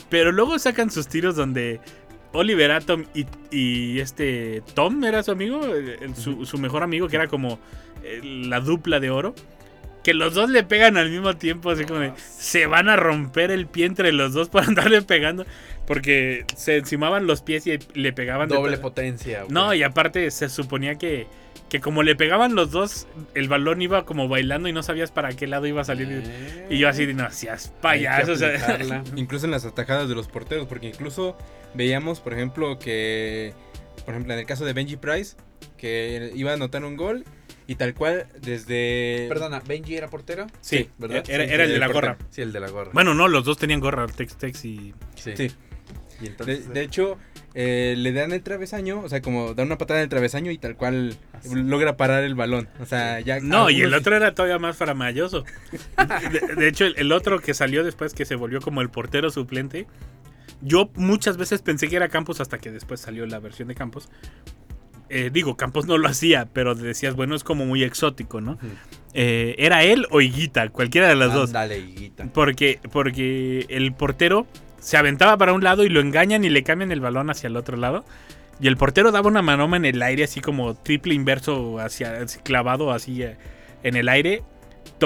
[0.09, 1.81] Pero luego sacan sus tiros donde
[2.35, 7.09] Oliver Atom y, y este Tom era su amigo, el- el- su, su mejor amigo,
[7.09, 7.59] que era como
[8.03, 9.35] eh, la dupla de oro.
[10.03, 13.51] Que los dos le pegan al mismo tiempo, así como de, se van a romper
[13.51, 15.47] el pie entre los dos para andarle pegando.
[15.87, 19.41] Porque se encimaban los pies y le pegaban Doble potencia.
[19.45, 19.53] güey.
[19.53, 21.27] no, y aparte se suponía que,
[21.71, 25.31] que como le pegaban los dos, el balón iba como bailando y no sabías para
[25.35, 26.09] qué lado iba a salir.
[26.11, 28.33] Eh, Y yo así, no, seas payaso.
[28.33, 29.03] o sea.
[29.17, 31.37] Incluso en las atajadas de los porteros, porque incluso
[31.75, 33.53] veíamos, por ejemplo, que,
[34.05, 35.37] por ejemplo, en el caso de Benji Price,
[35.77, 37.25] que iba a anotar un gol
[37.67, 39.27] y tal cual desde...
[39.29, 40.47] Perdona, ¿Benji era portero?
[40.61, 41.25] sí, ¿verdad?
[41.29, 42.15] era, Sí, era el de la portero.
[42.15, 42.27] gorra.
[42.31, 42.91] Sí, el de la gorra.
[42.93, 44.95] Bueno, no, los dos tenían gorra, Tex Tex y...
[45.17, 45.33] sí.
[45.37, 45.51] Sí.
[46.21, 47.19] Y De, entonces, de hecho,
[47.55, 50.59] eh, le dan el travesaño, o sea, como da una patada en el travesaño y
[50.59, 51.17] tal cual
[51.53, 52.69] logra parar el balón.
[52.81, 53.41] O sea, ya...
[53.41, 55.45] No, y el otro era todavía más faramayoso.
[56.33, 59.29] De, de hecho, el, el otro que salió después, que se volvió como el portero
[59.31, 59.87] suplente,
[60.61, 64.09] yo muchas veces pensé que era Campos hasta que después salió la versión de Campos.
[65.09, 68.59] Eh, digo, Campos no lo hacía, pero decías, bueno, es como muy exótico, ¿no?
[69.13, 71.51] Eh, era él o Higuita, cualquiera de las dos.
[71.51, 72.27] Ándale, higuita.
[72.33, 74.47] Porque, porque el portero
[74.81, 77.57] se aventaba para un lado y lo engañan y le cambian el balón hacia el
[77.57, 78.05] otro lado.
[78.61, 82.93] Y el portero daba una manoma en el aire, así como triple inverso, hacia, clavado
[82.93, 83.37] así eh,
[83.83, 84.43] en el aire.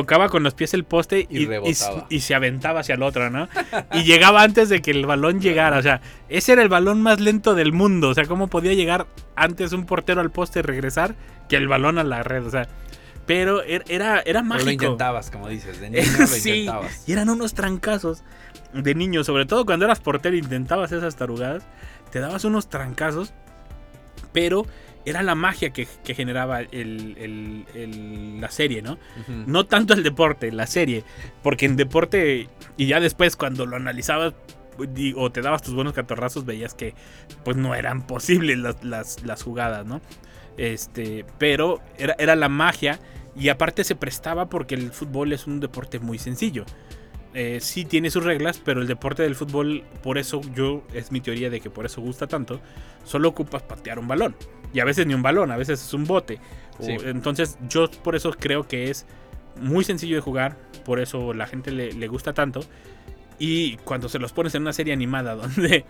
[0.01, 2.07] Tocaba con los pies el poste Y y, y, rebotaba.
[2.09, 3.49] y se aventaba hacia el otro, ¿no?
[3.92, 5.78] Y llegaba antes de que el balón llegara.
[5.78, 8.09] O sea, ese era el balón más lento del mundo.
[8.11, 11.14] O sea, ¿cómo podía llegar antes un portero al poste y regresar
[11.49, 12.46] que el balón a la red?
[12.46, 12.68] O sea,
[13.26, 14.64] pero er- era, era Pero mágico.
[14.66, 15.80] lo intentabas, como dices.
[15.80, 17.03] De niño lo sí, intentabas.
[17.07, 18.22] y eran unos trancazos
[18.72, 21.64] de niño, sobre todo cuando eras portero e intentabas esas tarugadas,
[22.11, 23.32] te dabas unos trancazos,
[24.32, 24.66] pero
[25.05, 28.99] era la magia que, que generaba el- el- el- la serie, ¿no?
[29.46, 31.05] No tanto el deporte, la serie,
[31.42, 34.34] porque en deporte, y ya después cuando lo analizabas
[35.16, 36.94] o te dabas tus buenos catorrazos, veías que
[37.44, 40.01] pues no eran posibles las, las- las jugadas, ¿no?
[40.57, 42.99] Este, pero era, era la magia
[43.36, 46.64] y aparte se prestaba porque el fútbol es un deporte muy sencillo.
[47.34, 51.20] Eh, sí tiene sus reglas, pero el deporte del fútbol, por eso yo, es mi
[51.20, 52.61] teoría de que por eso gusta tanto,
[53.05, 54.34] solo ocupas patear un balón.
[54.73, 56.39] Y a veces ni un balón, a veces es un bote.
[56.79, 56.97] O- Sí.
[57.05, 59.07] entonces yo por eso creo que es
[59.61, 62.61] muy sencillo de jugar, por eso la gente le, le gusta tanto.
[63.39, 65.85] Y cuando se los pones en una serie animada donde,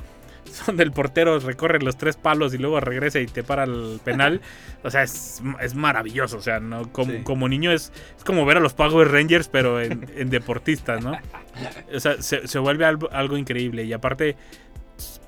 [0.66, 4.40] donde el portero recorre los tres palos y luego regresa y te para el penal,
[4.84, 6.36] o sea, es, es maravilloso.
[6.38, 6.90] O sea, ¿no?
[6.92, 7.18] como, Sí.
[7.24, 11.12] como niño es, es como ver a los Power Rangers, pero en, en deportistas, ¿no?
[11.92, 13.82] O sea, se, se vuelve algo, algo increíble.
[13.84, 14.36] Y aparte,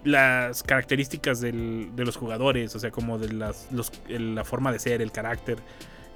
[0.05, 4.73] las características del- de los jugadores, o sea, como de las, los- el- la forma
[4.73, 5.59] de ser, el carácter.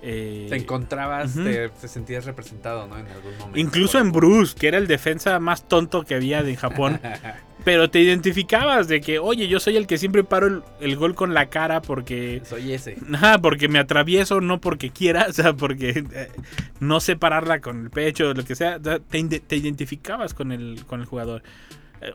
[0.07, 1.45] eh, Te encontrabas, Ujú.
[1.45, 2.99] te, te sentías representado, ¿no?
[2.99, 3.59] En algún momento.
[3.59, 7.01] Incluso en Bruce, que era el defensa más tonto que había en Japón.
[7.65, 11.15] pero te identificabas de que, oye, yo soy el que siempre paro el, el gol
[11.15, 12.43] con la cara porque.
[12.45, 12.99] Soy ese.
[13.15, 16.29] Ajá, porque me atravieso, no porque quiera, o sea, porque eh,
[16.81, 18.79] no sé pararla con el pecho, lo que sea.
[18.79, 21.43] Te, te identificabas con el, con el jugador.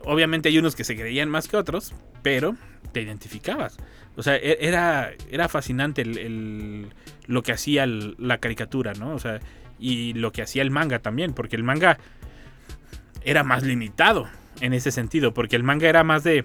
[0.04, 2.56] Obviamente hay unos que se creían más que otros, pero
[2.92, 3.76] te identificabas.
[4.16, 6.88] O sea, e- era, era fascinante el,
[7.26, 9.14] lo que hacía la caricatura, ¿no?
[9.14, 9.40] O sea,
[9.78, 11.98] y lo que hacía el manga también, porque el manga
[13.24, 14.28] era más limitado
[14.60, 16.44] en ese sentido, porque el manga era más de,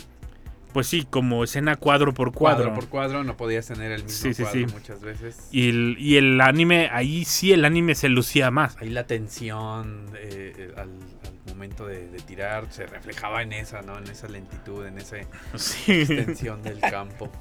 [0.76, 2.66] pues sí, como escena cuadro por cuadro.
[2.66, 4.74] Cuadro por cuadro, no podías tener el mismo Sí, sí, cuadro sí.
[4.74, 5.48] muchas veces.
[5.50, 8.76] Y el, y el anime, ahí sí el anime se lucía más.
[8.82, 13.84] Ahí la tensión eh, eh, al, al momento de, de tirar se reflejaba en esa,
[13.84, 13.98] ¿no?
[13.98, 15.16] En esa lentitud, en esa
[15.56, 15.94] Sí.
[16.02, 17.32] extensión del campo.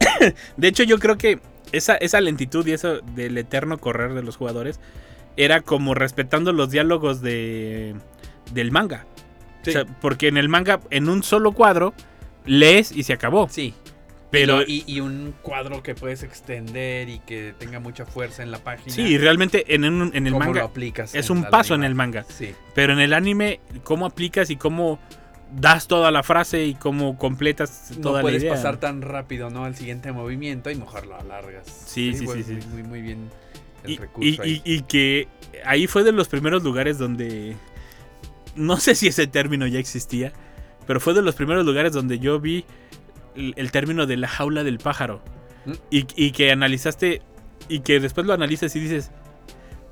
[0.56, 1.38] De hecho, yo creo que
[1.70, 4.80] esa, esa lentitud y eso del eterno correr de los jugadores
[5.36, 7.94] era como respetando los diálogos de,
[8.52, 9.06] del manga.
[9.62, 11.94] O sea, porque en el manga, en un solo cuadro,
[12.44, 13.48] lees y se acabó.
[13.48, 13.74] Sí.
[14.30, 18.58] Pero y, y un cuadro que puedes extender y que tenga mucha fuerza en la
[18.58, 18.92] página.
[18.92, 21.94] sí, realmente en, un- en el ¿Cómo manga lo aplicas es un paso en el
[21.94, 22.24] manga.
[22.28, 22.52] Sí.
[22.74, 24.98] Pero en el anime, cómo aplicas y cómo
[25.56, 28.54] das toda la frase y cómo completas No toda la puedes idea.
[28.54, 29.64] pasar tan rápido, ¿no?
[29.66, 31.68] Al siguiente movimiento y mejor lo alargas.
[31.86, 32.66] Sí, sí, pues, sí, sí.
[32.72, 33.28] Muy, muy, bien
[33.84, 34.62] el Y, recurso y- ahí.
[34.64, 35.28] y- y que
[35.64, 37.54] ahí fue de los primeros lugares donde.
[38.56, 40.32] No sé si ese término ya existía,
[40.86, 42.64] pero fue de los primeros lugares donde yo vi
[43.36, 45.22] el, el término de la jaula del pájaro.
[45.66, 45.72] Mm.
[45.90, 47.22] Y, y que analizaste.
[47.68, 49.10] Y que después lo analizas y dices.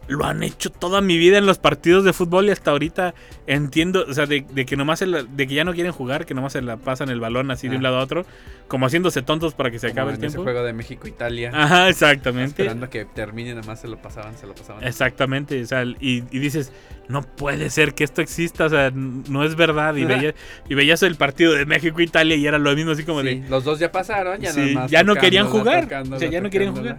[0.09, 3.14] Lo han hecho toda mi vida en los partidos de fútbol y hasta ahorita
[3.46, 6.26] entiendo, o sea, de, de que nomás se la- de que ya no quieren jugar,
[6.26, 7.90] que nomás se la pasan el balón así de un Ah.
[7.90, 8.26] lado a otro,
[8.66, 10.42] como haciéndose tontos para que se Como acabe el en ese tiempo.
[10.42, 11.53] juego de México-Italia.
[11.55, 12.62] Ajá, exactamente.
[12.62, 14.82] Esperando que termine, nada más se lo pasaban, se lo pasaban.
[14.84, 16.72] Exactamente, o sea, y, y dices,
[17.09, 19.94] no puede ser que esto exista, o sea, no es verdad.
[19.94, 20.34] Y, veías,
[20.68, 23.48] y veías el partido de México-Italia y era lo mismo, así como Sí, de.
[23.48, 26.40] los dos ya pasaron, ya, Sí, nada más ya no querían jugar, o sea, ya
[26.40, 26.98] no querían jugar.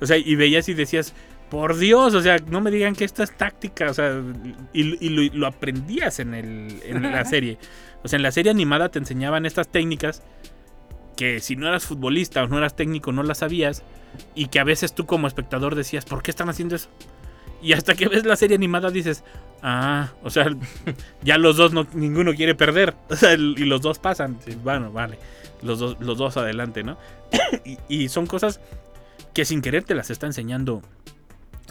[0.00, 1.14] O sea, y veías y decías,
[1.50, 4.20] por Dios, o sea, no me digan que esto es táctica, o sea,
[4.72, 7.58] y, y lo, lo aprendías en, el, en la serie.
[8.02, 10.22] O sea, en la serie animada te enseñaban estas técnicas
[11.16, 13.82] que si no eras futbolista o no eras técnico no las sabías
[14.34, 16.88] y que a veces tú como espectador decías, ¿por qué están haciendo eso?
[17.62, 19.24] Y hasta que ves la serie animada dices,
[19.62, 20.54] ah, o sea,
[21.22, 25.18] ya los dos, no, ninguno quiere perder, o sea, y los dos pasan, bueno, vale,
[25.62, 26.98] los dos, los dos adelante, ¿no?
[27.64, 28.60] y, y son cosas
[29.32, 30.82] que sin querer te las está enseñando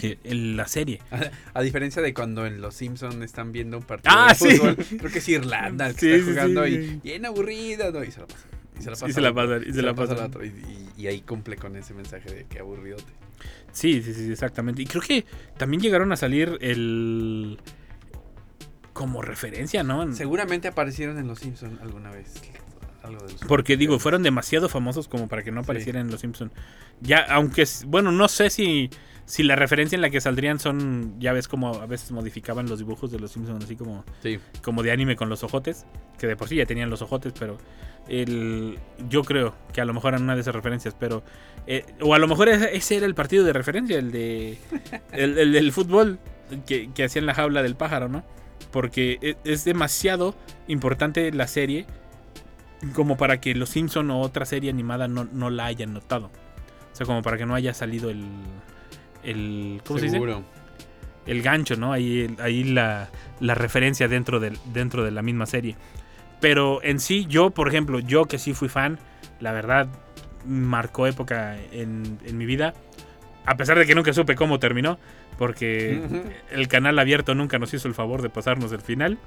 [0.01, 0.99] en la serie.
[1.53, 4.57] A diferencia de cuando en Los Simpsons están viendo un partido Ah, de sí.
[4.57, 6.71] fútbol, creo que es Irlanda el que Sí, está jugando sí.
[6.73, 8.03] y bien aburrido, ¿no?
[8.03, 8.45] Y se la pasa.
[8.77, 9.07] Y se la pasa.
[9.13, 12.29] se la y se la pasa otro, Y, y- y ahí cumple con ese mensaje
[12.33, 13.03] de que aburridote.
[13.71, 14.81] Sí, sí, sí, exactamente.
[14.81, 15.25] Y creo que
[15.57, 17.57] también llegaron a salir el...
[18.93, 20.03] como referencia, ¿no?
[20.03, 22.33] En- Seguramente aparecieron en Los Simpsons alguna vez.
[23.05, 26.21] Algo de los Porque digo, fueron demasiado famosos como para que no aparecieran en Los
[26.21, 26.51] Simpson.
[27.01, 28.89] Ya, aunque, bueno, no sé si,
[29.25, 32.79] si la referencia en la que saldrían son, ya ves como a veces modificaban los
[32.79, 34.39] dibujos de Los Simpson así como, Sí.
[34.61, 35.85] como de anime con los ojotes,
[36.17, 37.57] que de por sí ya tenían los ojotes, pero
[38.07, 38.77] el,
[39.09, 41.23] yo creo que a lo mejor eran una de esas referencias, pero,
[41.67, 44.57] eh, o a lo mejor ese, era el partido de referencia, el de,
[45.11, 46.19] el, el del fútbol
[46.67, 48.23] que, que hacían la jaula del pájaro, ¿no?
[48.71, 50.35] Porque e- es demasiado
[50.67, 51.85] importante la serie
[52.93, 56.27] como para que los Simpson o otra serie animada no, no la hayan notado.
[56.91, 58.25] O sea, como para que no haya salido el.
[59.23, 60.15] el ¿Cómo se dice?
[60.15, 60.43] Seguro.
[61.25, 61.91] El gancho, ¿no?
[61.91, 63.09] Ahí, ahí la,
[63.39, 65.75] la referencia dentro, del, dentro de la misma serie.
[66.39, 68.99] Pero en sí, yo, por ejemplo, yo que sí fui fan,
[69.39, 69.87] la verdad,
[70.45, 72.75] marcó época en, en mi vida.
[73.45, 74.99] A pesar de que nunca supe cómo terminó,
[75.37, 76.01] porque
[76.51, 79.17] el canal abierto nunca nos hizo el favor de pasarnos el final.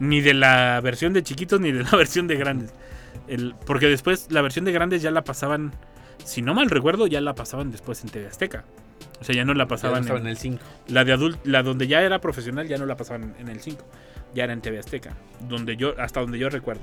[0.00, 2.72] Ni de la versión de chiquitos ni de la versión de grandes.
[3.28, 5.72] El, porque después la versión de grandes ya la pasaban,
[6.24, 8.64] si no mal recuerdo, ya la pasaban después en TV Azteca.
[9.20, 10.58] O sea, ya no la pasaban en, en el 5.
[10.88, 13.84] la de adult, la donde ya era profesional ya no la pasaban en el 5,
[14.34, 15.16] ya era en TV Azteca,
[15.48, 16.82] donde yo hasta donde yo recuerdo.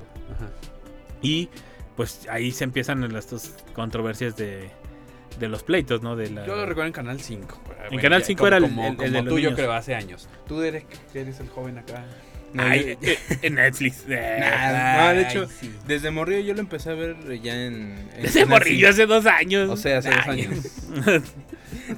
[1.20, 1.48] Y
[1.96, 4.70] pues ahí se empiezan las dos controversias de,
[5.38, 6.16] de los pleitos, ¿no?
[6.16, 7.60] De la, Yo lo recuerdo en Canal 5.
[7.90, 9.54] En Canal 5 era el- el- el como de los tú, yo niños.
[9.54, 10.28] creo, hace años.
[10.48, 12.04] Tú, que eres el joven acá.
[12.54, 14.04] No, Ay, yo- eh, en Netflix.
[14.08, 14.36] eh.
[14.40, 15.72] Nada, no, de Ay, hecho, sí.
[15.86, 18.08] desde morrillo yo lo empecé a ver ya en.
[18.16, 19.70] en Canal morrillo hace dos años.
[19.70, 20.58] O sea, hace dos años.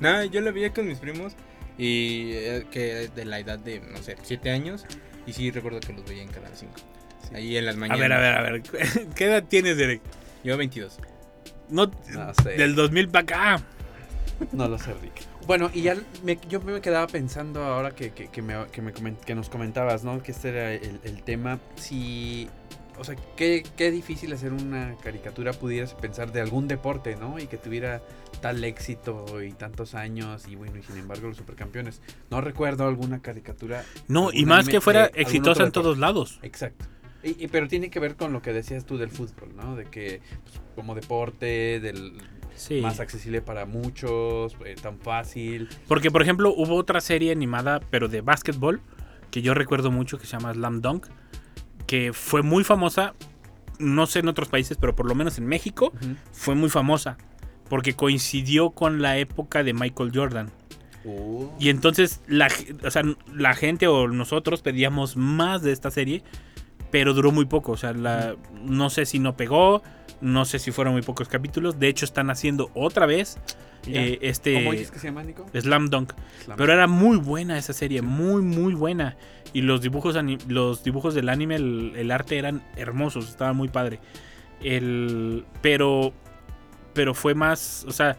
[0.00, 1.34] No, yo lo veía con mis primos
[1.76, 4.86] y eh, que de la edad de, no sé, 7 años.
[5.26, 6.72] Y sí recuerdo que los veía en Canal 5.
[7.34, 8.00] Ahí en las A mañanas.
[8.00, 8.62] ver, a ver, a ver.
[9.16, 10.00] ¿Qué edad tienes, Derek?
[10.44, 10.98] Yo 22.
[11.70, 12.50] No, No sé.
[12.50, 13.22] del 2000 para
[13.56, 13.64] acá.
[14.52, 15.22] No lo sé, Rick.
[15.46, 18.92] Bueno, y ya me- yo me quedaba pensando ahora que, que, que me, que, me
[19.16, 20.22] que nos comentabas, ¿no?
[20.22, 21.58] Que este era el, el tema.
[21.76, 22.48] Si.
[22.96, 27.40] O sea, qué, qué difícil hacer una caricatura, pudieras pensar, de algún deporte, ¿no?
[27.40, 28.00] Y que tuviera
[28.40, 30.46] tal éxito y tantos años.
[30.48, 32.00] Y bueno, y sin embargo, los supercampeones.
[32.30, 33.84] No recuerdo alguna caricatura.
[34.06, 36.38] No, y más anime que fuera de exitosa en todos lados.
[36.42, 36.84] Exacto.
[37.24, 39.74] Y, y- pero tiene que ver con lo que decías tú del fútbol, ¿no?
[39.74, 42.12] De que pues, como deporte, del
[42.54, 42.80] Sí.
[42.80, 45.68] más accesible para muchos, eh, tan fácil.
[45.88, 48.80] Porque, por ejemplo, hubo otra serie animada, pero de básquetbol,
[49.30, 51.06] que yo recuerdo mucho, que se llama Slam Dunk,
[51.86, 53.14] que fue muy famosa,
[53.78, 55.92] no sé en otros países, pero por lo menos en México,
[56.32, 57.18] fue muy famosa,
[57.68, 60.50] porque coincidió con la época de Michael Jordan.
[61.04, 62.48] Uh, Y entonces la,
[62.82, 63.02] o sea,
[63.34, 66.22] la gente o nosotros pedíamos más de esta serie,
[66.90, 67.72] pero duró muy poco.
[67.72, 69.82] O sea, la, no sé si no pegó,
[70.24, 71.78] no sé si fueron muy pocos capítulos.
[71.78, 73.38] De hecho, están haciendo otra vez
[73.86, 75.46] eh, este ¿Cómo dices que se llama, Nico?
[75.52, 76.14] Slam Dunk.
[76.44, 76.56] Slam.
[76.56, 79.16] Pero era muy buena esa serie, muy, muy buena.
[79.52, 80.16] Y los dibujos,
[80.48, 84.00] los dibujos del anime, el, el arte eran hermosos, estaba muy padre.
[84.62, 86.12] El, pero
[86.94, 88.16] pero fue más, o sea,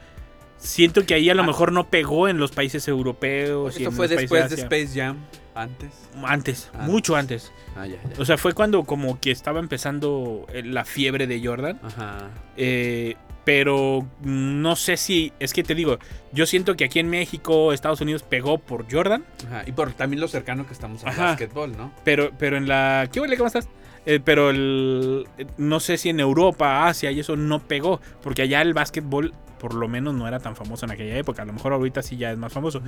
[0.66, 3.78] siento que ahí a lo mejor no pegó en los países europeos.
[3.78, 4.64] Esto fue después de Asia.
[4.64, 5.18] Space Jam.
[5.54, 5.92] Antes.
[6.24, 6.90] Antes, Antes.
[6.90, 7.52] mucho antes.
[7.78, 8.22] Ah, ya, ya.
[8.22, 11.80] O sea, fue cuando como que estaba empezando eh, la fiebre de Jordan.
[11.82, 12.30] Ajá.
[12.58, 16.00] Eh, pero no sé si, es que te digo,
[16.34, 19.64] yo siento que aquí en México, Estados Unidos pegó por Jordan, Ajá.
[19.68, 21.24] Y por también lo cercano que estamos al Ajá.
[21.28, 21.94] básquetbol, ¿no?
[22.04, 23.08] pero, pero en la...
[23.14, 23.38] ¿Qué huele?
[23.38, 23.70] ¿Cómo estás?
[24.06, 25.28] Eh, pero el,
[25.58, 29.74] no sé si en Europa, Asia y eso no pegó, porque allá el básquetbol por
[29.74, 32.32] lo menos no era tan famoso en aquella época, a lo mejor ahorita sí ya
[32.32, 32.82] es más famoso,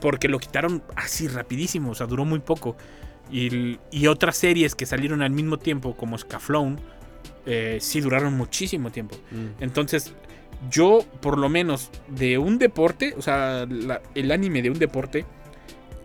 [0.00, 2.76] porque lo quitaron así rapidísimo, o sea, duró muy poco.
[3.30, 6.80] Y, y otras series que salieron al mismo tiempo, como Scaflón,
[7.46, 9.16] eh, sí duraron muchísimo tiempo.
[9.30, 9.62] Mm.
[9.62, 10.14] Entonces,
[10.70, 15.24] yo, por lo menos, de un deporte, o sea, la- el anime de un deporte,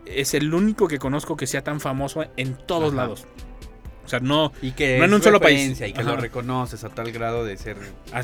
[0.06, 2.96] es el único que conozco que sea tan famoso en todos Ajá.
[2.96, 3.26] lados.
[4.10, 5.80] O sea, no Y que No en un solo país.
[5.82, 7.78] Y que lo reconoces a tal grado de ser.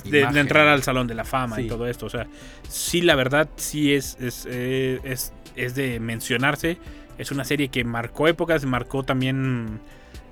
[0.03, 2.07] de, entrar al Salón de la Fama y todo esto.
[2.07, 2.25] O sea,
[2.67, 6.79] sí, la verdad, sí es, es, eh, es, es de mencionarse.
[7.19, 9.79] Es una serie que marcó épocas, marcó también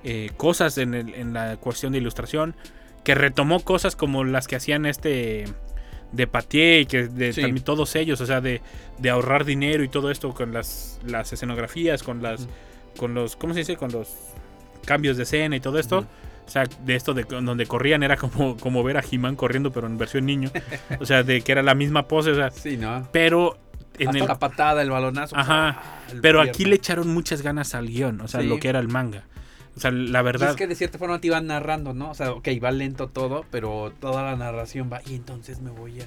[0.02, 2.56] eh, cosas en, el- en la cuestión de ilustración,
[3.04, 5.44] que retomó cosas como las que hacían este
[6.12, 7.42] de Patier y que de Sí.
[7.42, 8.60] también todos ellos, o sea, de,
[8.98, 12.48] de ahorrar dinero y todo esto con las, las escenografías, con las,
[12.96, 13.76] con los, ¿cómo se dice?
[13.76, 14.08] Con los
[14.84, 16.06] cambios de escena y todo esto.
[16.46, 19.86] O sea, de esto de donde corrían era como, como ver a He-Man corriendo, pero
[19.86, 20.50] en versión niño.
[21.00, 23.08] O sea, de que era la misma pose, o sea, Sí, ¿no?
[23.12, 23.56] pero
[23.98, 25.36] en Hasta el, la patada, el balonazo.
[25.36, 25.68] Ajá.
[25.68, 25.82] ¡ah!
[26.12, 26.50] El pero pierna.
[26.52, 28.46] aquí le echaron muchas ganas al guion, o sea, Sí.
[28.46, 29.24] lo que era el manga.
[29.76, 30.50] O sea, la Y verdad.
[30.50, 32.10] es que de cierta forma te iban narrando, ¿no?
[32.10, 35.00] O sea, ok, va lento todo, pero toda la narración va.
[35.06, 36.04] Y entonces me voy a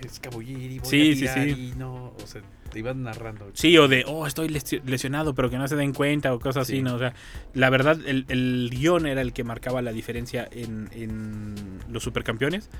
[0.00, 1.72] escabullir y voy Sí, a sí, tirar sí.
[1.74, 2.14] y no.
[2.22, 2.40] O sea,
[2.70, 3.50] te iban narrando.
[3.52, 6.62] Sí, o de, oh, estoy lesio- lesionado, pero que no se den cuenta, o cosas
[6.62, 6.82] así, Sí.
[6.82, 6.94] ¿no?
[6.94, 7.14] O sea,
[7.54, 11.54] la verdad, el, el guion era el que marcaba la diferencia en, en
[11.90, 12.70] los supercampeones.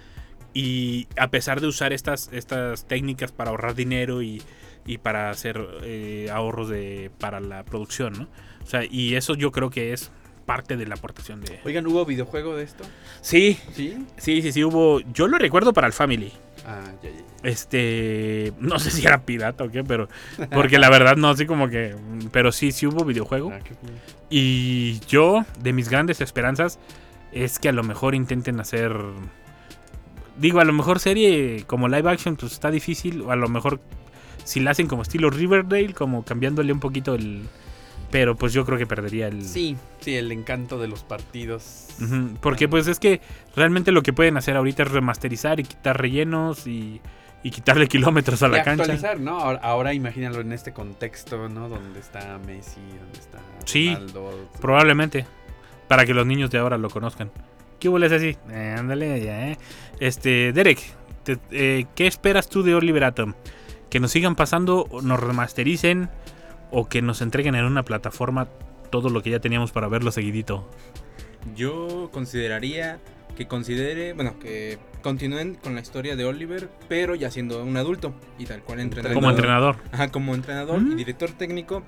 [0.55, 4.43] Y a pesar de usar estas, estas técnicas para ahorrar dinero y,
[4.87, 8.29] y para hacer eh, ahorros de, para la producción, ¿no?
[8.63, 10.11] O sea, y eso yo creo que es
[10.45, 11.59] parte de la aportación de...
[11.65, 12.85] Oigan, ¿hubo videojuego de esto?
[13.23, 13.97] Sí, ¿Sí?
[14.19, 15.01] sí, sí, sí, hubo...
[15.13, 16.33] Yo lo recuerdo para el Family.
[16.67, 17.17] Ah, ya, ya.
[17.43, 20.09] Este, no sé si era pirata o qué, pero
[20.53, 21.95] porque la verdad no, así como que,
[22.31, 23.53] pero sí, sí hubo videojuego.
[23.53, 23.61] Ah.
[24.31, 26.79] Y yo, de mis grandes esperanzas,
[27.33, 28.97] es que a lo mejor intenten hacer,
[30.39, 33.81] digo, a lo mejor serie como live action, pues está difícil, o a lo mejor
[34.45, 37.43] si la hacen como estilo Riverdale, como cambiándole un poquito el,
[38.13, 39.45] pero pues yo creo que perdería el.
[39.45, 41.89] Sí, sí, el encanto de los partidos.
[42.41, 43.21] Porque pues es que
[43.57, 47.01] realmente lo que pueden hacer ahorita es remasterizar y quitar rellenos y,
[47.43, 48.83] y quitarle kilómetros a Y la cancha.
[48.85, 49.41] actualizar, ¿no?
[49.41, 51.69] Ahora, ahora imagínalo en este contexto, ¿no?
[51.69, 54.49] Donde está Messi, donde está Sí, Ronaldo.
[54.61, 55.27] Probablemente.
[55.89, 57.31] Para que los niños de ahora lo conozcan.
[57.81, 58.37] ¿Qué hubo es así?
[58.51, 59.59] Eh, ándale, ya, eh.
[60.01, 60.79] Este, Derek,
[61.25, 63.35] te- eh, ¿qué esperas tú de Oliver Atom?
[63.91, 66.09] ¿Que nos sigan pasando, o nos remastericen
[66.73, 68.49] o que nos entreguen en una plataforma
[68.91, 70.69] todo lo que ya teníamos para verlo seguidito?
[71.55, 72.99] Yo consideraría
[73.37, 78.15] que considere, bueno, que continúen con la historia de Oliver, pero ya siendo un adulto
[78.39, 79.15] y tal cual entrenador.
[79.15, 79.77] Como entrenador.
[79.91, 80.93] Ajá, como entrenador Mm.
[80.93, 81.83] y director técnico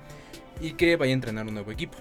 [0.61, 1.97] y que vaya a entrenar un nuevo equipo.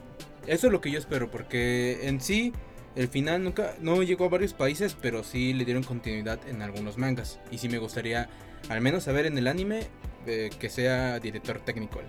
[0.47, 2.53] Eso es lo que yo espero, porque en sí
[2.97, 6.97] el final nunca no llegó a varios países, pero sí le dieron continuidad en algunos
[6.99, 7.39] mangas.
[7.51, 8.29] Y sí me gustaría
[8.69, 9.87] al menos saber en el anime
[10.27, 12.01] eh, que sea director técnico.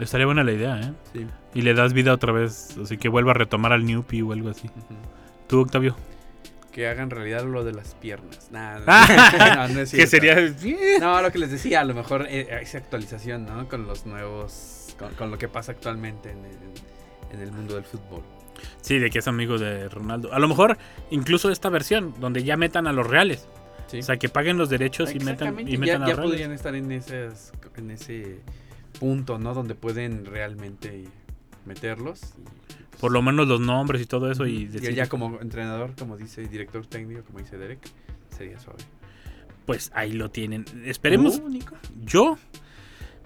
[0.00, 0.92] Estaría buena la idea, ¿eh?
[1.12, 1.26] Sí.
[1.54, 4.48] Y le das vida otra vez, así que vuelva a retomar al Newpie o algo
[4.48, 4.66] así.
[4.68, 4.94] Ujú.
[5.46, 5.96] ¿Tú, Octavio?
[6.72, 8.50] Que hagan realidad lo de las piernas.
[8.50, 8.78] Nada,
[9.56, 10.36] no, no es que sería...
[11.00, 13.68] No, lo que les decía, a lo mejor eh, esa actualización, ¿no?
[13.68, 14.94] Con los nuevos.
[14.98, 16.56] Con, con lo que pasa actualmente en el,
[17.32, 18.22] en el mundo del fútbol.
[18.80, 20.32] Sí, de que es amigo de Ronaldo.
[20.32, 20.78] A lo mejor
[21.10, 23.48] incluso esta versión, donde ya metan a los reales.
[23.88, 23.98] Sí.
[23.98, 26.30] O sea, que paguen los derechos y metan, y ya, metan a ya los reales.
[26.30, 28.40] podrían estar en, esas, en ese
[29.00, 29.54] punto, ¿no?
[29.54, 31.06] Donde pueden realmente
[31.64, 32.34] meterlos.
[32.38, 34.46] y, Por lo menos los nombres y todo eso.
[34.46, 37.80] Y, y decir, ya como entrenador, como dice director técnico, como dice Derek,
[38.28, 38.84] sería suave.
[39.66, 40.64] Pues ahí lo tienen.
[40.84, 41.40] Esperemos.
[41.40, 41.76] ¿Tú, Nico?
[42.04, 42.38] Yo.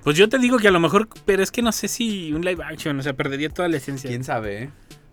[0.02, 1.08] Pues yo te digo que a lo mejor.
[1.26, 2.98] Pero es que no sé si un live action.
[2.98, 4.08] O sea, perdería toda la esencia.
[4.08, 4.70] ¿Quién sabe, eh?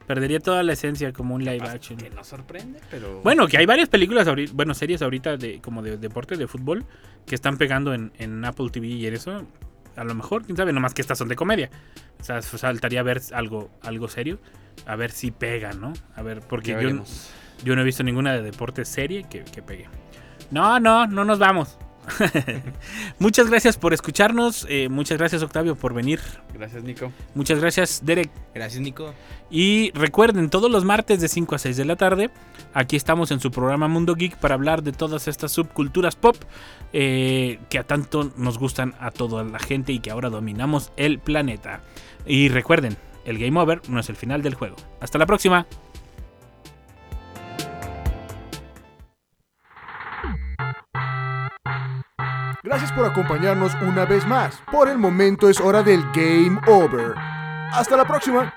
[0.07, 1.97] Perdería toda la esencia como un live action.
[1.97, 3.21] Que nos sorprende, pero...
[3.21, 6.85] Bueno, que hay varias películas ahorita, bueno, series ahorita de como de deporte, de fútbol,
[7.25, 9.45] que están pegando en, en Apple TV y en eso.
[9.95, 11.69] A lo mejor, quién sabe, nomás que estas son de comedia.
[12.19, 14.39] O sea, saltaría a ver algo, algo serio.
[14.85, 15.93] A ver si pega, ¿no?
[16.15, 17.03] A ver, porque yo,
[17.63, 19.87] yo no he visto ninguna de deporte serie que, que pegue.
[20.49, 21.77] No, no, no nos vamos.
[23.19, 24.65] muchas gracias por escucharnos.
[24.69, 26.19] eh, muchas gracias, Octavio, por venir.
[26.53, 27.11] Gracias, Nico.
[27.35, 28.29] Muchas gracias, Derek.
[28.53, 29.13] Gracias, Nico.
[29.49, 32.29] Y recuerden, todos los martes de 5 a 6 de la tarde,
[32.73, 36.35] aquí estamos en su programa Mundo Geek para hablar de todas estas subculturas pop
[36.93, 41.19] eh, que a tanto nos gustan a toda la gente y que ahora dominamos el
[41.19, 41.81] planeta.
[42.25, 44.75] Y recuerden, el game over no es el final del juego.
[44.99, 45.67] Hasta la próxima.
[52.63, 54.61] Gracias por acompañarnos una vez más.
[54.71, 57.15] Por el momento es hora del Game Over.
[57.73, 58.53] Hasta la próxima.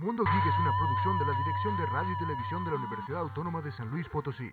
[0.00, 3.20] Mundo Geek es una producción de la Dirección de Radio y Televisión de la Universidad
[3.20, 4.50] Autónoma de San Luis Potosí.